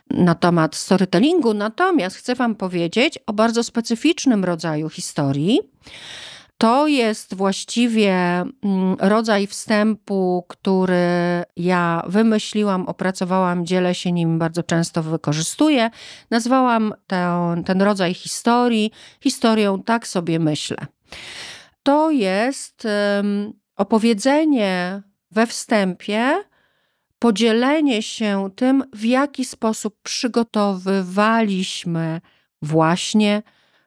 na 0.10 0.36
temat 0.36 0.76
storytellingu, 0.76 1.54
natomiast 1.54 2.16
chcę 2.16 2.36
Wam 2.36 2.56
powiedzieć 2.56 3.20
o 3.28 3.34
bardzo 3.34 3.64
specyficznym 3.64 4.46
rodzaju 4.46 4.90
historii. 4.90 5.60
To 6.58 6.88
jest 6.88 7.34
właściwie 7.34 8.14
mm, 8.14 8.98
rodzaj 9.00 9.48
wstępu, 9.48 10.46
który 10.48 11.44
ja 11.58 12.04
wymyśliłam, 12.08 12.88
opracowałam, 12.88 13.66
dzielę 13.66 13.96
się 13.96 14.12
nim, 14.12 14.40
bardzo 14.40 14.64
często 14.64 15.04
wykorzystuję. 15.04 15.90
Nazwałam 16.30 16.94
ten, 17.08 17.64
ten 17.64 17.82
rodzaj 17.82 18.14
historii 18.14 18.92
historią 19.22 19.84
Tak 19.84 20.08
sobie 20.08 20.40
myślę 20.40 20.78
to 21.84 22.12
jest 22.12 22.88
opowiedzenie 23.76 25.02
we 25.32 25.48
wstępie, 25.48 26.44
podzielenie 27.20 28.02
się 28.02 28.50
tym, 28.56 28.84
w 28.94 29.06
jaki 29.06 29.46
sposób 29.46 29.96
przygotowywaliśmy 30.04 32.22
właśnie 32.62 33.44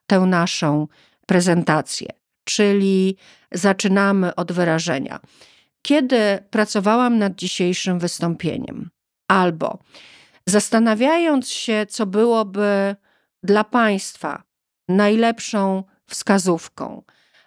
tę 0.07 0.21
naszą 0.21 0.89
prezentację. 1.27 2.09
Czyli 2.45 3.17
zaczynamy 3.53 4.35
od 4.35 4.53
wyrażenia. 4.53 5.21
Kiedy 5.83 6.39
pracowałam 6.51 7.19
nad 7.19 7.35
dzisiejszym 7.35 7.99
wystąpieniem, 7.99 8.91
albo 9.29 9.79
zastanawiając 10.47 11.49
się, 11.49 11.87
co 11.89 12.07
byłoby 12.07 12.97
dla 13.43 13.65
Państwa 13.65 14.43
najlepszą 14.89 15.85
wskazówką, 16.07 17.03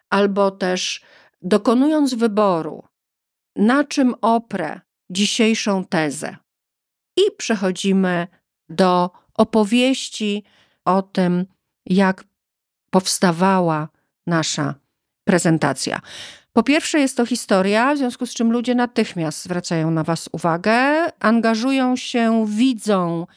albo 0.10 0.52
też 0.52 1.02
dokonując 1.42 2.14
wyboru, 2.14 2.84
na 3.56 3.84
czym 3.84 4.16
oprę 4.22 4.80
dzisiejszą 5.10 5.86
tezę. 5.86 6.38
I 7.18 7.22
przechodzimy 7.38 8.28
do 8.70 9.10
opowieści 9.34 10.44
o 10.86 11.02
tym, 11.02 11.46
jak 11.86 12.24
powstawała 12.90 13.90
nasza 14.28 14.76
prezentacja. 15.24 16.02
Po 16.54 16.64
pierwsze, 16.64 17.00
jest 17.00 17.18
to 17.18 17.26
historia, 17.26 17.96
w 17.96 17.98
związku 17.98 18.26
z 18.26 18.34
czym 18.34 18.52
ludzie 18.52 18.76
natychmiast 18.76 19.44
zwracają 19.44 19.92
na 19.92 20.04
Was 20.04 20.30
uwagę, 20.32 21.06
angażują 21.20 21.96
się, 21.96 22.46
widzą 22.48 23.28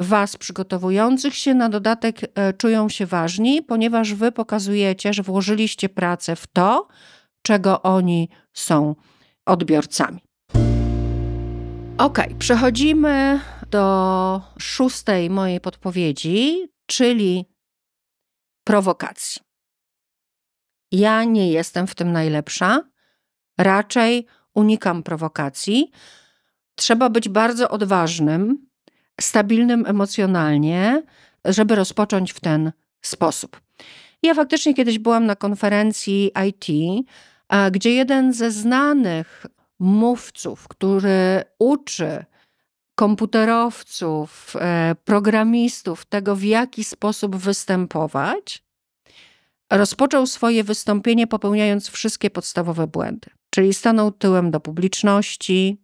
Was 0.00 0.36
przygotowujących 0.36 1.34
się, 1.34 1.54
na 1.54 1.68
dodatek 1.68 2.20
e, 2.34 2.52
czują 2.52 2.88
się 2.88 3.06
ważni, 3.06 3.62
ponieważ 3.62 4.14
Wy 4.14 4.32
pokazujecie, 4.32 5.12
że 5.12 5.22
włożyliście 5.22 5.88
pracę 5.88 6.36
w 6.36 6.46
to, 6.46 6.88
czego 7.42 7.82
oni 7.82 8.28
są 8.52 8.94
odbiorcami. 9.46 10.20
Ok, 11.98 12.18
przechodzimy 12.38 13.40
do 13.70 14.40
szóstej 14.58 15.30
mojej 15.30 15.60
podpowiedzi, 15.60 16.68
czyli 16.86 17.44
prowokacji. 18.64 19.42
Ja 20.92 21.24
nie 21.24 21.52
jestem 21.52 21.86
w 21.86 21.94
tym 21.94 22.12
najlepsza, 22.12 22.80
raczej 23.58 24.26
unikam 24.54 25.02
prowokacji. 25.02 25.90
Trzeba 26.74 27.10
być 27.10 27.28
bardzo 27.28 27.68
odważnym, 27.68 28.66
stabilnym 29.20 29.86
emocjonalnie, 29.86 31.02
żeby 31.44 31.74
rozpocząć 31.74 32.32
w 32.32 32.40
ten 32.40 32.72
sposób. 33.02 33.60
Ja 34.22 34.34
faktycznie 34.34 34.74
kiedyś 34.74 34.98
byłam 34.98 35.26
na 35.26 35.36
konferencji 35.36 36.30
IT, 36.48 36.66
gdzie 37.72 37.94
jeden 37.94 38.32
ze 38.32 38.50
znanych 38.50 39.46
mówców, 39.78 40.68
który 40.68 41.44
uczy 41.58 42.24
komputerowców, 42.94 44.56
e, 44.60 44.94
programistów 45.04 46.04
tego, 46.04 46.36
w 46.36 46.42
jaki 46.42 46.84
sposób 46.84 47.36
występować, 47.36 48.62
rozpoczął 49.72 50.26
swoje 50.26 50.64
wystąpienie 50.64 51.26
popełniając 51.26 51.88
wszystkie 51.88 52.30
podstawowe 52.30 52.86
błędy. 52.86 53.30
Czyli 53.50 53.74
stanął 53.74 54.12
tyłem 54.12 54.50
do 54.50 54.60
publiczności, 54.60 55.82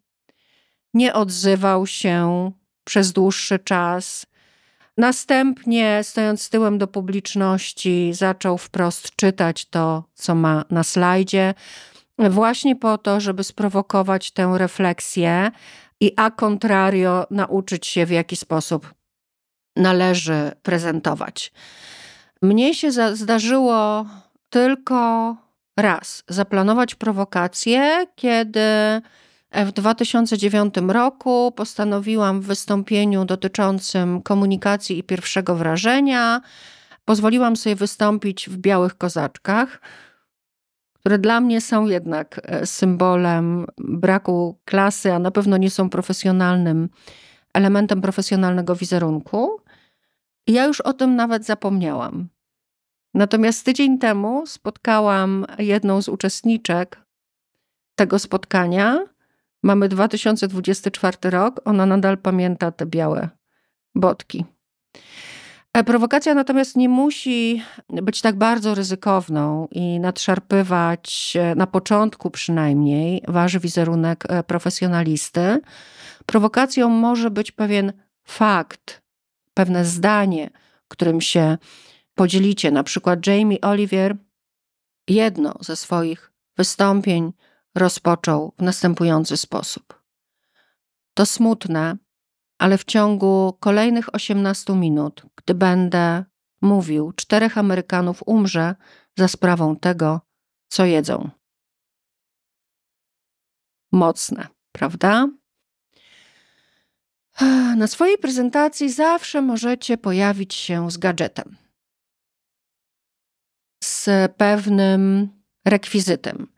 nie 0.95 1.15
odzywał 1.15 1.87
się, 1.87 2.53
przez 2.85 3.13
dłuższy 3.13 3.59
czas. 3.59 4.27
Następnie, 4.97 6.01
stojąc 6.03 6.51
tyłem 6.51 6.79
do 6.79 6.87
publiczności, 6.87 8.13
zaczął 8.15 8.59
wprost 8.59 9.17
czytać 9.17 9.67
to, 9.67 10.05
co 10.15 10.35
ma 10.35 10.65
na 10.71 10.85
slajdzie, 10.85 11.55
właśnie 12.19 12.77
po 12.77 12.99
to, 12.99 13.21
żeby 13.21 13.45
sprowokować 13.45 14.31
tę 14.31 14.55
refleksję 14.57 15.51
i 16.01 16.13
a 16.17 16.31
contrario 16.31 17.27
nauczyć 17.31 17.87
się, 17.87 18.07
w 18.07 18.11
jaki 18.11 18.37
sposób 18.37 18.95
należy 19.77 20.53
prezentować. 20.63 21.53
Mnie 22.43 22.75
się 22.75 23.17
zdarzyło 23.17 24.07
tylko 24.51 25.37
raz 25.77 26.23
zaplanować 26.29 26.95
prowokację, 26.95 28.07
kiedy 28.17 28.61
w 29.53 29.73
2009 29.73 30.75
roku 30.89 31.53
postanowiłam 31.57 32.41
w 32.41 32.47
wystąpieniu 32.47 33.25
dotyczącym 33.25 34.23
komunikacji 34.23 34.99
i 34.99 35.03
pierwszego 35.03 35.57
wrażenia, 35.57 36.41
pozwoliłam 37.05 37.57
sobie 37.57 37.77
wystąpić 37.77 38.49
w 38.49 38.57
białych 38.57 38.99
kozaczkach, 38.99 39.81
które 40.93 41.19
dla 41.19 41.41
mnie 41.41 41.61
są 41.61 41.87
jednak 41.87 42.41
e, 42.45 42.67
symbolem 42.67 43.67
braku 43.79 44.61
klasy, 44.65 45.13
a 45.13 45.19
na 45.19 45.31
pewno 45.31 45.57
nie 45.57 45.71
są 45.71 45.91
profesjonalnym 45.91 46.89
elementem 47.55 48.01
profesjonalnego 48.01 48.77
wizerunku. 48.77 49.61
Ja 50.47 50.65
już 50.65 50.81
o 50.81 50.93
tym 50.93 51.17
nawet 51.17 51.47
zapomniałam. 51.47 52.29
Natomiast 53.15 53.65
tydzień 53.65 53.99
temu 53.99 54.47
spotkałam 54.47 55.47
jedną 55.59 56.03
z 56.03 56.09
uczestniczek 56.09 57.03
tego 57.95 58.19
spotkania, 58.19 59.12
Mamy 59.63 59.89
2024 59.89 61.17
rok, 61.31 61.61
ona 61.65 61.87
nadal 61.87 62.19
pamięta 62.19 62.73
te 62.73 62.87
białe 62.87 63.29
botki. 63.95 64.45
E, 65.73 65.85
prowokacja 65.85 66.35
natomiast 66.35 66.77
nie 66.77 66.89
musi 66.89 67.63
być 67.89 68.21
tak 68.21 68.37
bardzo 68.37 68.75
ryzykowną 68.75 69.69
i 69.71 70.01
nadszarpywać 70.01 71.37
e, 71.41 71.55
na 71.55 71.67
początku 71.67 72.31
przynajmniej 72.31 73.23
wasz 73.29 73.59
wizerunek 73.59 74.25
e, 74.29 74.43
profesjonalisty. 74.43 75.61
Prowokacją 76.27 76.89
może 76.89 77.31
być 77.31 77.53
pewien 77.53 77.93
fakt, 78.25 79.03
pewne 79.55 79.85
zdanie, 79.85 80.51
którym 80.89 81.21
się 81.21 81.59
podzielicie. 82.15 82.71
Na 82.71 82.83
przykład 82.83 83.27
Jamie 83.27 83.61
Oliver 83.61 84.17
jedno 85.09 85.55
ze 85.61 85.77
swoich 85.77 86.33
wystąpień 86.57 87.33
rozpoczął 87.75 88.55
w 88.59 88.63
następujący 88.63 89.37
sposób. 89.37 90.03
To 91.15 91.27
smutne, 91.27 91.97
ale 92.59 92.79
w 92.79 92.85
ciągu 92.85 93.57
kolejnych 93.61 94.15
18 94.15 94.75
minut, 94.75 95.27
gdy 95.37 95.55
będę 95.55 96.25
mówił, 96.63 97.13
czterech 97.13 97.59
Amerykanów 97.59 98.23
umrze 98.27 98.75
za 99.19 99.29
sprawą 99.29 99.77
tego, 99.77 100.21
co 100.69 100.85
jedzą. 100.85 101.31
Mocne, 103.93 104.49
prawda? 104.73 105.29
Na 107.77 107.87
swojej 107.87 108.19
prezentacji 108.19 108.91
zawsze 108.93 109.43
możecie 109.43 109.99
pojawić 109.99 110.55
się 110.55 110.91
z 110.91 110.99
gadżetem, 110.99 111.57
z 113.85 114.09
pewnym 114.37 115.29
rekwizytem. 115.65 116.53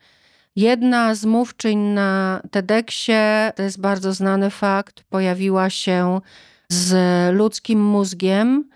Jedna 0.57 1.15
z 1.15 1.25
mówczyń 1.25 1.79
na 1.79 2.41
TEDxie, 2.51 3.53
to 3.57 3.63
jest 3.63 3.81
bardzo 3.81 4.13
znany 4.13 4.51
fakt, 4.51 5.03
pojawiła 5.03 5.71
się 5.71 6.21
z 6.69 6.95
ludzkim 7.35 7.85
mózgiem 7.85 8.69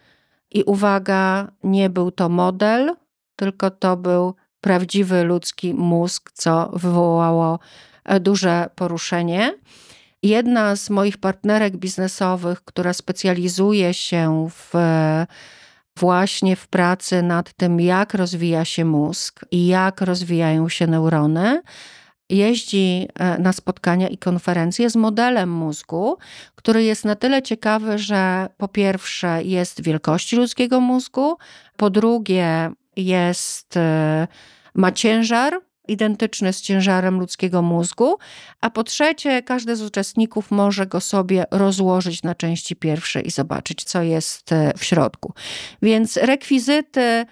i 0.50 0.62
uwaga, 0.62 1.48
nie 1.64 1.90
był 1.90 2.10
to 2.10 2.28
model, 2.28 2.94
tylko 3.36 3.70
to 3.70 3.96
był 3.96 4.34
prawdziwy 4.60 5.24
ludzki 5.24 5.74
mózg, 5.74 6.30
co 6.34 6.70
wywołało 6.72 7.58
e, 8.04 8.20
duże 8.20 8.70
poruszenie. 8.74 9.54
Jedna 10.22 10.76
z 10.76 10.90
moich 10.90 11.18
partnerek 11.18 11.76
biznesowych, 11.76 12.64
która 12.64 12.92
specjalizuje 12.92 13.94
się 13.94 14.48
w 14.50 14.74
właśnie 15.98 16.56
w 16.56 16.68
pracy 16.68 17.22
nad 17.22 17.52
tym, 17.52 17.80
jak 17.80 18.14
rozwija 18.14 18.64
się 18.64 18.84
mózg 18.84 19.44
i 19.50 19.66
jak 19.66 20.00
rozwijają 20.00 20.68
się 20.68 20.87
neurony. 20.87 21.62
Jeździ 22.30 23.08
e, 23.14 23.38
na 23.38 23.52
spotkania 23.52 24.08
i 24.08 24.18
konferencje 24.18 24.90
z 24.90 24.96
modelem 24.96 25.50
mózgu, 25.50 26.18
który 26.54 26.82
jest 26.84 27.04
na 27.04 27.14
tyle 27.14 27.42
ciekawy, 27.42 27.98
że 27.98 28.48
po 28.56 28.68
pierwsze 28.68 29.42
jest 29.42 29.82
wielkości 29.82 30.37
ludzkiego 30.37 30.80
mózgu, 30.80 31.37
po 31.76 31.90
drugie 31.90 32.70
jest, 32.96 33.76
e, 33.76 34.28
ma 34.74 34.92
ciężar 34.92 35.61
identyczny 35.88 36.53
z 36.53 36.61
ciężarem 36.61 37.18
ludzkiego 37.20 37.62
mózgu, 37.62 38.16
a 38.61 38.70
po 38.70 38.85
trzecie, 38.85 39.42
każdy 39.42 39.77
z 39.77 39.83
uczestników 39.83 40.51
może 40.51 40.87
go 40.87 41.01
sobie 41.01 41.44
rozłożyć 41.51 42.22
na 42.22 42.35
części 42.35 42.77
pierwsze 42.77 43.20
i 43.20 43.31
zobaczyć, 43.31 43.85
co 43.85 44.03
jest 44.03 44.53
e, 44.53 44.72
w 44.77 44.85
środku. 44.85 45.33
Więc 45.83 46.16
rekwizyty 46.16 47.27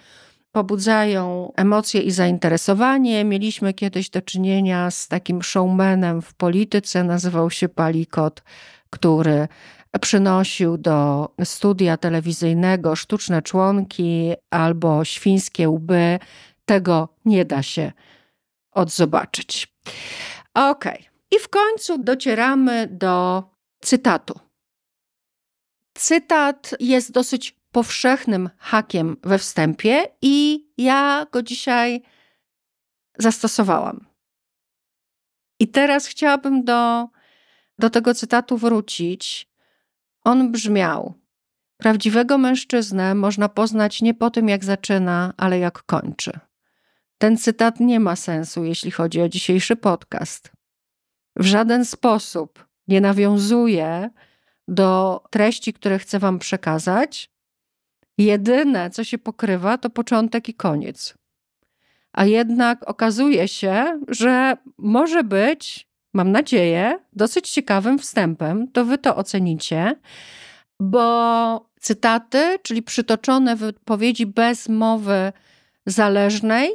pobudzają 0.51 1.51
emocje 1.55 2.01
i 2.01 2.11
zainteresowanie. 2.11 3.25
Mieliśmy 3.25 3.73
kiedyś 3.73 4.09
do 4.09 4.21
czynienia 4.21 4.91
z 4.91 5.07
takim 5.07 5.43
showmanem 5.43 6.21
w 6.21 6.33
polityce, 6.33 7.03
nazywał 7.03 7.49
się 7.49 7.69
Palikot, 7.69 8.43
który 8.89 9.47
przynosił 10.01 10.77
do 10.77 11.29
studia 11.43 11.97
telewizyjnego 11.97 12.95
sztuczne 12.95 13.41
członki 13.41 14.33
albo 14.49 15.05
świńskie 15.05 15.69
łby. 15.69 16.19
Tego 16.65 17.09
nie 17.25 17.45
da 17.45 17.63
się 17.63 17.91
odzobaczyć. 18.77 19.75
Ok. 20.53 20.85
I 21.31 21.39
w 21.39 21.49
końcu 21.49 21.97
docieramy 21.97 22.87
do 22.91 23.43
cytatu. 23.81 24.39
Cytat 25.97 26.75
jest 26.79 27.11
dosyć 27.11 27.57
powszechnym 27.71 28.49
hakiem 28.57 29.17
we 29.23 29.37
wstępie 29.37 30.05
i 30.21 30.67
ja 30.77 31.25
go 31.31 31.43
dzisiaj 31.43 32.01
zastosowałam. 33.19 34.07
I 35.59 35.67
teraz 35.67 36.07
chciałabym 36.07 36.63
do, 36.63 37.07
do 37.79 37.89
tego 37.89 38.13
cytatu 38.13 38.57
wrócić. 38.57 39.49
On 40.23 40.51
brzmiał: 40.51 41.13
Prawdziwego 41.77 42.37
mężczyznę 42.37 43.15
można 43.15 43.49
poznać 43.49 44.01
nie 44.01 44.13
po 44.13 44.29
tym, 44.29 44.49
jak 44.49 44.65
zaczyna, 44.65 45.33
ale 45.37 45.59
jak 45.59 45.83
kończy. 45.83 46.39
Ten 47.17 47.37
cytat 47.37 47.79
nie 47.79 47.99
ma 47.99 48.15
sensu, 48.15 48.63
jeśli 48.63 48.91
chodzi 48.91 49.21
o 49.21 49.29
dzisiejszy 49.29 49.75
podcast. 49.75 50.51
W 51.35 51.45
żaden 51.45 51.85
sposób 51.85 52.67
nie 52.87 53.01
nawiązuje 53.01 54.09
do 54.67 55.23
treści, 55.29 55.73
które 55.73 55.99
chcę 55.99 56.19
Wam 56.19 56.39
przekazać. 56.39 57.31
Jedyne, 58.17 58.89
co 58.89 59.03
się 59.03 59.17
pokrywa, 59.17 59.77
to 59.77 59.89
początek 59.89 60.49
i 60.49 60.53
koniec. 60.53 61.13
A 62.13 62.25
jednak 62.25 62.89
okazuje 62.89 63.47
się, 63.47 64.01
że 64.07 64.57
może 64.77 65.23
być, 65.23 65.87
mam 66.13 66.31
nadzieję, 66.31 66.99
dosyć 67.13 67.49
ciekawym 67.49 67.99
wstępem, 67.99 68.71
to 68.71 68.85
Wy 68.85 68.97
to 68.97 69.15
ocenicie, 69.15 69.95
bo 70.79 71.69
cytaty, 71.79 72.59
czyli 72.63 72.83
przytoczone 72.83 73.55
wypowiedzi 73.55 74.25
bez 74.25 74.69
mowy 74.69 75.31
zależnej, 75.85 76.71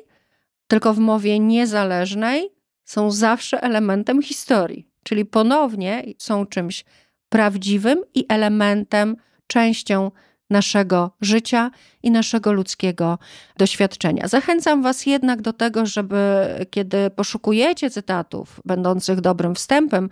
tylko 0.72 0.94
w 0.94 0.98
mowie 0.98 1.38
niezależnej 1.38 2.50
są 2.84 3.10
zawsze 3.10 3.62
elementem 3.62 4.22
historii, 4.22 4.88
czyli 5.04 5.24
ponownie 5.24 6.04
są 6.18 6.46
czymś 6.46 6.84
prawdziwym 7.28 8.04
i 8.14 8.26
elementem, 8.28 9.16
częścią 9.46 10.10
naszego 10.50 11.16
życia 11.20 11.70
i 12.02 12.10
naszego 12.10 12.52
ludzkiego 12.52 13.18
doświadczenia. 13.56 14.28
Zachęcam 14.28 14.82
Was 14.82 15.06
jednak 15.06 15.42
do 15.42 15.52
tego, 15.52 15.86
żeby 15.86 16.46
kiedy 16.70 17.10
poszukujecie 17.10 17.90
cytatów 17.90 18.60
będących 18.64 19.20
dobrym 19.20 19.54
wstępem 19.54 20.08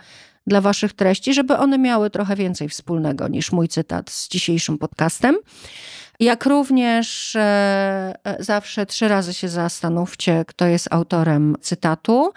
dla 0.46 0.60
Waszych 0.60 0.92
treści, 0.92 1.34
żeby 1.34 1.56
one 1.56 1.78
miały 1.78 2.10
trochę 2.10 2.36
więcej 2.36 2.68
wspólnego 2.68 3.28
niż 3.28 3.52
mój 3.52 3.68
cytat 3.68 4.10
z 4.10 4.28
dzisiejszym 4.28 4.78
podcastem. 4.78 5.36
Jak 6.20 6.46
również 6.46 7.36
e, 7.36 8.14
e, 8.24 8.44
zawsze 8.44 8.86
trzy 8.86 9.08
razy 9.08 9.34
się 9.34 9.48
zastanówcie, 9.48 10.44
kto 10.46 10.66
jest 10.66 10.88
autorem 10.90 11.56
cytatu. 11.60 12.32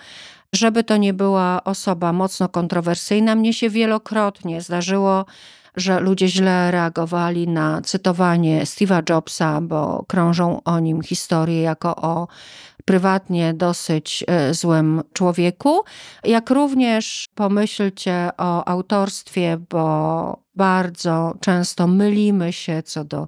Żeby 0.54 0.84
to 0.84 0.98
nie 0.98 1.13
była 1.13 1.63
osoba 1.63 2.13
mocno 2.13 2.50
kontrowersyjna, 2.50 3.36
mnie 3.36 3.54
się 3.54 3.69
wielokrotnie 3.69 4.62
zdarzyło, 4.62 5.26
że 5.76 6.00
ludzie 6.00 6.28
źle 6.28 6.72
reagowali 6.72 7.48
na 7.48 7.82
cytowanie 7.82 8.63
Steve'a 8.63 9.10
Jobsa, 9.10 9.62
bo 9.62 10.06
krążą 10.08 10.63
o 10.63 10.80
nim 10.80 11.02
historie 11.02 11.62
jako 11.62 11.96
o 11.96 12.28
prywatnie 12.86 13.54
dosyć 13.54 14.24
e, 14.28 14.54
złym 14.54 15.02
człowieku. 15.13 15.84
Jak 16.24 16.50
również 16.50 17.30
pomyślcie 17.36 18.30
o 18.38 18.67
autorstwie, 18.67 19.58
bo 19.69 20.38
bardzo 20.56 21.34
często 21.39 21.88
mylimy 21.88 22.54
się 22.54 22.84
co 22.84 23.04
do 23.04 23.28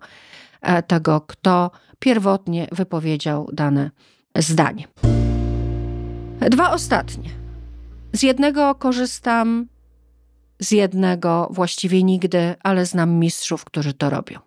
tego, 0.87 1.21
kto 1.21 1.71
pierwotnie 1.99 2.67
wypowiedział 2.71 3.49
dane 3.53 3.91
zdanie. 4.37 4.87
Dwa 6.49 6.71
ostatnie. 6.71 7.29
Z 8.13 8.23
jednego 8.23 8.75
korzystam, 8.75 9.67
z 10.59 10.71
jednego 10.71 11.47
właściwie 11.51 12.03
nigdy, 12.03 12.55
ale 12.63 12.85
znam 12.85 13.11
mistrzów, 13.11 13.65
którzy 13.65 13.93
to 13.93 14.09
robią. 14.09 14.39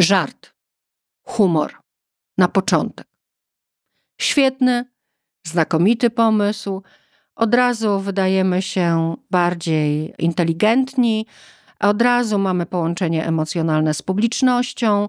Żart, 0.00 0.54
humor 1.22 1.74
na 2.38 2.48
początek. 2.48 3.06
Świetny, 4.20 4.84
znakomity 5.46 6.10
pomysł. 6.10 6.82
Od 7.36 7.54
razu 7.54 8.00
wydajemy 8.00 8.62
się 8.62 9.16
bardziej 9.30 10.14
inteligentni, 10.18 11.26
od 11.80 12.02
razu 12.02 12.38
mamy 12.38 12.66
połączenie 12.66 13.26
emocjonalne 13.26 13.94
z 13.94 14.02
publicznością. 14.02 15.08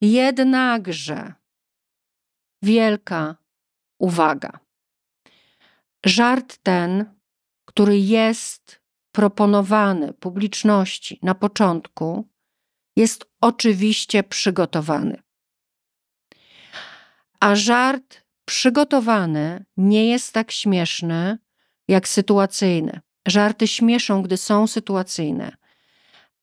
Jednakże 0.00 1.32
wielka 2.62 3.36
uwaga. 3.98 4.58
Żart 6.06 6.58
ten, 6.62 7.04
który 7.64 7.98
jest 7.98 8.80
proponowany 9.12 10.12
publiczności 10.12 11.18
na 11.22 11.34
początku, 11.34 12.28
jest 12.96 13.24
oczywiście 13.40 14.22
przygotowany. 14.22 15.22
A 17.40 17.54
żart 17.54 18.24
przygotowany 18.44 19.64
nie 19.76 20.10
jest 20.10 20.32
tak 20.32 20.50
śmieszny 20.50 21.38
jak 21.88 22.08
sytuacyjny. 22.08 23.00
Żarty 23.28 23.66
śmieszą, 23.66 24.22
gdy 24.22 24.36
są 24.36 24.66
sytuacyjne 24.66 25.56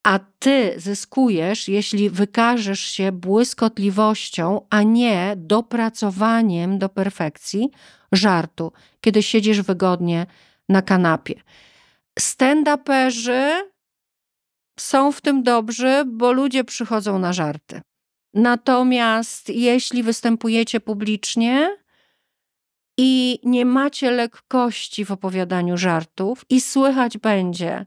a 0.04 0.18
ty 0.38 0.74
zyskujesz, 0.76 1.68
jeśli 1.68 2.10
wykażesz 2.10 2.80
się 2.80 3.12
błyskotliwością, 3.12 4.66
a 4.70 4.82
nie 4.82 5.34
dopracowaniem 5.36 6.78
do 6.78 6.88
perfekcji 6.88 7.70
żartu, 8.12 8.72
kiedy 9.00 9.22
siedzisz 9.22 9.62
wygodnie 9.62 10.26
na 10.68 10.82
kanapie. 10.82 11.34
Stand-uperzy 12.20 13.62
są 14.78 15.12
w 15.12 15.20
tym 15.20 15.42
dobrzy, 15.42 16.04
bo 16.06 16.32
ludzie 16.32 16.64
przychodzą 16.64 17.18
na 17.18 17.32
żarty. 17.32 17.80
Natomiast 18.34 19.48
jeśli 19.48 20.02
występujecie 20.02 20.80
publicznie 20.80 21.76
i 22.98 23.38
nie 23.42 23.64
macie 23.64 24.10
lekkości 24.10 25.04
w 25.04 25.10
opowiadaniu 25.10 25.76
żartów, 25.76 26.44
i 26.50 26.60
słychać 26.60 27.18
będzie, 27.18 27.86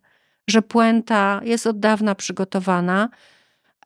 że 0.50 0.62
puenta 0.62 1.42
jest 1.44 1.68
od 1.68 1.80
dawna 1.80 2.16
przygotowana, 2.16 3.10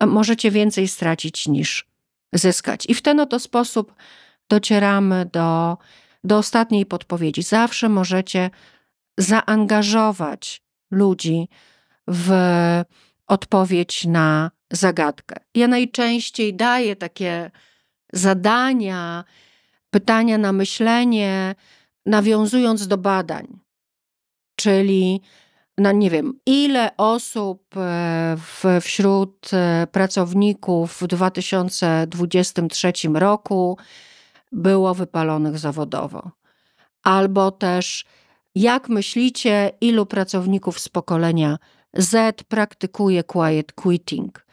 możecie 0.01 0.51
więcej 0.51 0.87
stracić 0.87 1.47
niż 1.47 1.87
zyskać. 2.33 2.85
I 2.89 2.93
w 2.93 3.01
ten 3.01 3.19
oto 3.19 3.39
sposób 3.39 3.93
docieramy 4.49 5.25
do, 5.33 5.77
do 6.23 6.37
ostatniej 6.37 6.85
podpowiedzi. 6.85 7.43
Zawsze 7.43 7.89
możecie 7.89 8.49
zaangażować 9.17 10.61
ludzi 10.91 11.49
w 12.07 12.31
odpowiedź 13.27 14.05
na 14.05 14.51
zagadkę. 14.71 15.35
Ja 15.55 15.67
najczęściej 15.67 16.53
daję 16.53 16.95
takie 16.95 17.51
zadania, 18.13 19.23
pytania 19.89 20.37
na 20.37 20.53
myślenie, 20.53 21.55
nawiązując 22.05 22.87
do 22.87 22.97
badań. 22.97 23.59
Czyli 24.55 25.21
no 25.77 25.91
nie 25.91 26.09
wiem, 26.09 26.33
ile 26.45 26.97
osób 26.97 27.77
e, 27.77 28.35
w, 28.37 28.65
wśród 28.81 29.49
e, 29.53 29.87
pracowników 29.91 31.01
w 31.01 31.07
2023 31.07 32.93
roku 33.13 33.77
było 34.51 34.93
wypalonych 34.93 35.57
zawodowo. 35.57 36.31
Albo 37.03 37.51
też, 37.51 38.05
jak 38.55 38.89
myślicie, 38.89 39.71
ilu 39.81 40.05
pracowników 40.05 40.79
z 40.79 40.89
pokolenia 40.89 41.57
Z 41.93 42.43
praktykuje 42.43 43.23
quiet 43.23 43.73
quitting? 43.73 44.45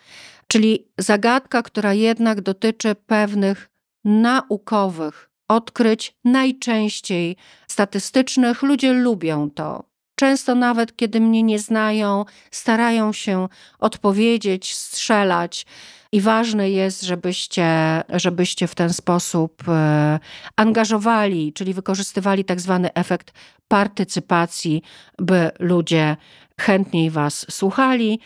Czyli 0.47 0.89
zagadka, 0.99 1.63
która 1.63 1.95
jednak 1.95 2.41
dotyczy 2.41 2.95
pewnych 2.95 3.71
naukowych 4.05 5.31
odkryć, 5.49 6.17
najczęściej 6.25 7.37
statystycznych. 7.69 8.63
Ludzie 8.63 8.93
lubią 8.93 9.51
to. 9.51 9.88
Często 10.19 10.55
nawet 10.55 10.97
kiedy 10.97 11.21
mnie 11.21 11.43
nie 11.43 11.59
znają, 11.59 12.25
starają 12.51 13.13
się 13.13 13.49
odpowiedzieć, 13.79 14.75
strzelać. 14.75 15.67
I 16.13 16.21
ważne 16.21 16.71
jest, 16.71 17.03
żebyście, 17.03 17.67
żebyście 18.09 18.67
w 18.67 18.75
ten 18.75 18.93
sposób 18.93 19.69
e, 19.69 20.19
angażowali, 20.57 21.53
czyli 21.53 21.75
wykorzystywali 21.75 22.45
tak 22.45 22.61
zwany 22.61 22.95
efekt 22.95 23.33
partycypacji, 23.69 24.83
by 25.19 25.51
ludzie 25.59 26.17
chętniej 26.61 27.11
Was 27.11 27.47
słuchali. 27.51 28.21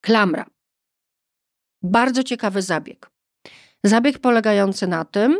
Klamra. 0.00 0.46
Bardzo 1.82 2.22
ciekawy 2.22 2.62
zabieg. 2.62 3.10
Zabieg 3.84 4.18
polegający 4.18 4.86
na 4.86 5.04
tym, 5.04 5.38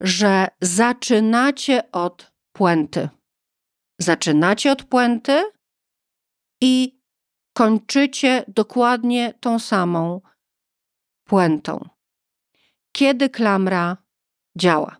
że 0.00 0.48
zaczynacie 0.60 1.92
od 1.92 2.32
puenty. 2.52 3.08
Zaczynacie 4.02 4.72
od 4.72 4.84
puenty 4.84 5.44
i 6.60 7.00
kończycie 7.52 8.44
dokładnie 8.48 9.34
tą 9.40 9.58
samą 9.58 10.20
puentą. 11.24 11.88
Kiedy 12.92 13.30
klamra 13.30 13.96
działa? 14.56 14.96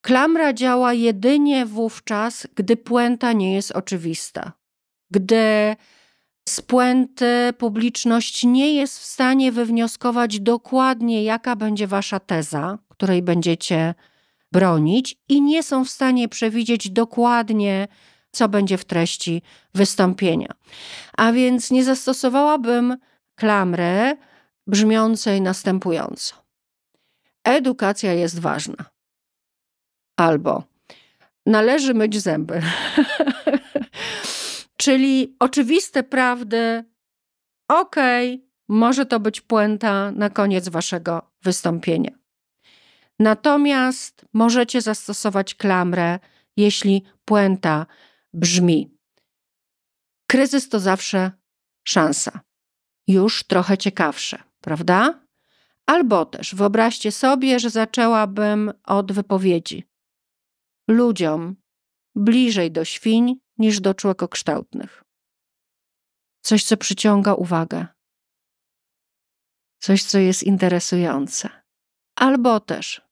Klamra 0.00 0.52
działa 0.52 0.92
jedynie 0.92 1.66
wówczas, 1.66 2.46
gdy 2.54 2.76
puenta 2.76 3.32
nie 3.32 3.54
jest 3.54 3.72
oczywista. 3.72 4.52
Gdy 5.10 5.76
z 6.48 6.60
puenty 6.60 7.52
publiczność 7.58 8.44
nie 8.44 8.74
jest 8.74 8.98
w 8.98 9.04
stanie 9.04 9.52
wywnioskować 9.52 10.40
dokładnie, 10.40 11.24
jaka 11.24 11.56
będzie 11.56 11.86
wasza 11.86 12.20
teza, 12.20 12.78
której 12.88 13.22
będziecie 13.22 13.94
bronić, 14.52 15.16
i 15.28 15.42
nie 15.42 15.62
są 15.62 15.84
w 15.84 15.90
stanie 15.90 16.28
przewidzieć 16.28 16.90
dokładnie, 16.90 17.88
co 18.32 18.48
będzie 18.48 18.78
w 18.78 18.84
treści 18.84 19.42
wystąpienia. 19.74 20.48
A 21.16 21.32
więc 21.32 21.70
nie 21.70 21.84
zastosowałabym 21.84 22.96
klamry 23.34 24.16
brzmiącej 24.66 25.40
następująco. 25.40 26.34
Edukacja 27.44 28.12
jest 28.12 28.38
ważna. 28.38 28.76
Albo 30.16 30.62
należy 31.46 31.94
myć 31.94 32.20
zęby. 32.20 32.62
Czyli 34.76 35.36
oczywiste 35.38 36.02
prawdy, 36.02 36.84
okej, 37.68 38.34
okay, 38.34 38.48
może 38.68 39.06
to 39.06 39.20
być 39.20 39.40
puenta 39.40 40.10
na 40.10 40.30
koniec 40.30 40.68
waszego 40.68 41.30
wystąpienia. 41.42 42.19
Natomiast 43.20 44.24
możecie 44.32 44.80
zastosować 44.80 45.54
klamrę, 45.54 46.18
jeśli 46.56 47.04
puenta 47.24 47.86
brzmi: 48.34 48.98
Kryzys 50.30 50.68
to 50.68 50.80
zawsze 50.80 51.32
szansa. 51.84 52.40
Już 53.06 53.44
trochę 53.44 53.78
ciekawsze, 53.78 54.42
prawda? 54.60 55.26
Albo 55.86 56.26
też 56.26 56.54
wyobraźcie 56.54 57.12
sobie, 57.12 57.60
że 57.60 57.70
zaczęłabym 57.70 58.72
od 58.84 59.12
wypowiedzi. 59.12 59.88
Ludziom 60.88 61.56
bliżej 62.14 62.72
do 62.72 62.84
świń 62.84 63.40
niż 63.58 63.80
do 63.80 63.94
człekokształtnych. 63.94 65.04
Coś, 66.40 66.64
co 66.64 66.76
przyciąga 66.76 67.34
uwagę. 67.34 67.86
Coś, 69.78 70.04
co 70.04 70.18
jest 70.18 70.42
interesujące. 70.42 71.48
Albo 72.16 72.60
też 72.60 73.09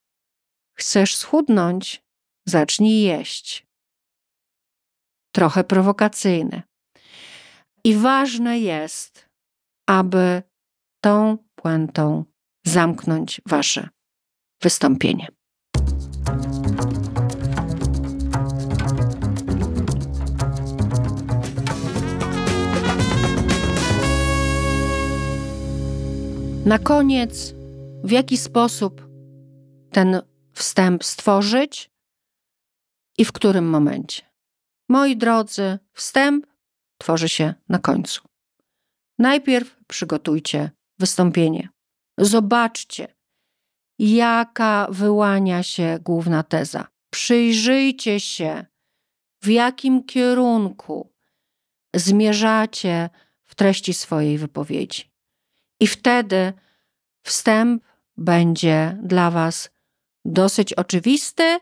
chcesz 0.78 1.16
schudnąć, 1.16 2.02
zacznij 2.46 3.02
jeść. 3.02 3.66
Trochę 5.34 5.64
prowokacyjne. 5.64 6.62
I 7.84 7.94
ważne 7.94 8.58
jest, 8.60 9.28
aby 9.88 10.42
tą 11.00 11.38
puentą 11.54 12.24
zamknąć 12.66 13.40
wasze 13.46 13.88
wystąpienie. 14.62 15.28
Na 26.66 26.78
koniec, 26.78 27.54
w 28.04 28.10
jaki 28.10 28.36
sposób 28.36 29.08
ten 29.90 30.20
wstęp 30.58 31.04
stworzyć 31.04 31.90
i 33.18 33.24
w 33.24 33.32
którym 33.32 33.70
momencie. 33.70 34.22
Moi 34.88 35.16
drodzy, 35.16 35.78
wstęp 35.92 36.46
tworzy 36.98 37.28
się 37.28 37.54
na 37.68 37.78
końcu. 37.78 38.28
Najpierw 39.18 39.76
przygotujcie 39.86 40.70
wystąpienie. 40.98 41.68
Zobaczcie, 42.18 43.14
jaka 43.98 44.86
wyłania 44.90 45.62
się 45.62 45.98
główna 46.02 46.42
teza. 46.42 46.88
Przyjrzyjcie 47.10 48.20
się, 48.20 48.66
w 49.42 49.48
jakim 49.48 50.04
kierunku 50.04 51.12
zmierzacie 51.94 53.10
w 53.44 53.54
treści 53.54 53.94
swojej 53.94 54.38
wypowiedzi. 54.38 55.10
I 55.80 55.86
wtedy 55.86 56.52
wstęp 57.22 57.84
będzie 58.16 58.98
dla 59.02 59.30
Was 59.30 59.70
dosyć 60.28 60.72
oczywisty 60.74 61.58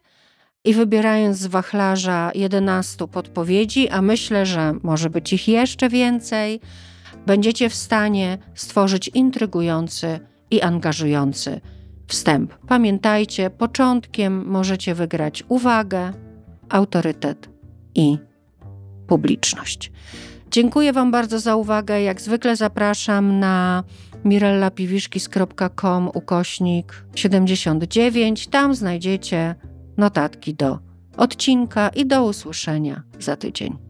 i 0.64 0.74
wybierając 0.74 1.38
z 1.38 1.46
wachlarza 1.46 2.30
11 2.34 3.08
podpowiedzi, 3.08 3.88
a 3.88 4.02
myślę, 4.02 4.46
że 4.46 4.74
może 4.82 5.10
być 5.10 5.32
ich 5.32 5.48
jeszcze 5.48 5.88
więcej, 5.88 6.60
będziecie 7.26 7.70
w 7.70 7.74
stanie 7.74 8.38
stworzyć 8.54 9.08
intrygujący 9.08 10.20
i 10.50 10.62
angażujący 10.62 11.60
wstęp. 12.06 12.54
Pamiętajcie, 12.68 13.50
początkiem 13.50 14.46
możecie 14.46 14.94
wygrać 14.94 15.44
uwagę, 15.48 16.12
autorytet 16.68 17.48
i 17.94 18.18
publiczność. 19.06 19.92
Dziękuję 20.50 20.92
Wam 20.92 21.10
bardzo 21.10 21.40
za 21.40 21.56
uwagę. 21.56 22.02
Jak 22.02 22.20
zwykle 22.20 22.56
zapraszam 22.56 23.38
na 23.38 23.84
mirellapiwiszkis.com 24.26 26.10
ukośnik 26.14 27.04
79. 27.14 28.46
Tam 28.46 28.74
znajdziecie 28.74 29.54
notatki 29.96 30.54
do 30.54 30.78
odcinka 31.16 31.88
i 31.88 32.06
do 32.06 32.24
usłyszenia 32.24 33.02
za 33.18 33.36
tydzień. 33.36 33.85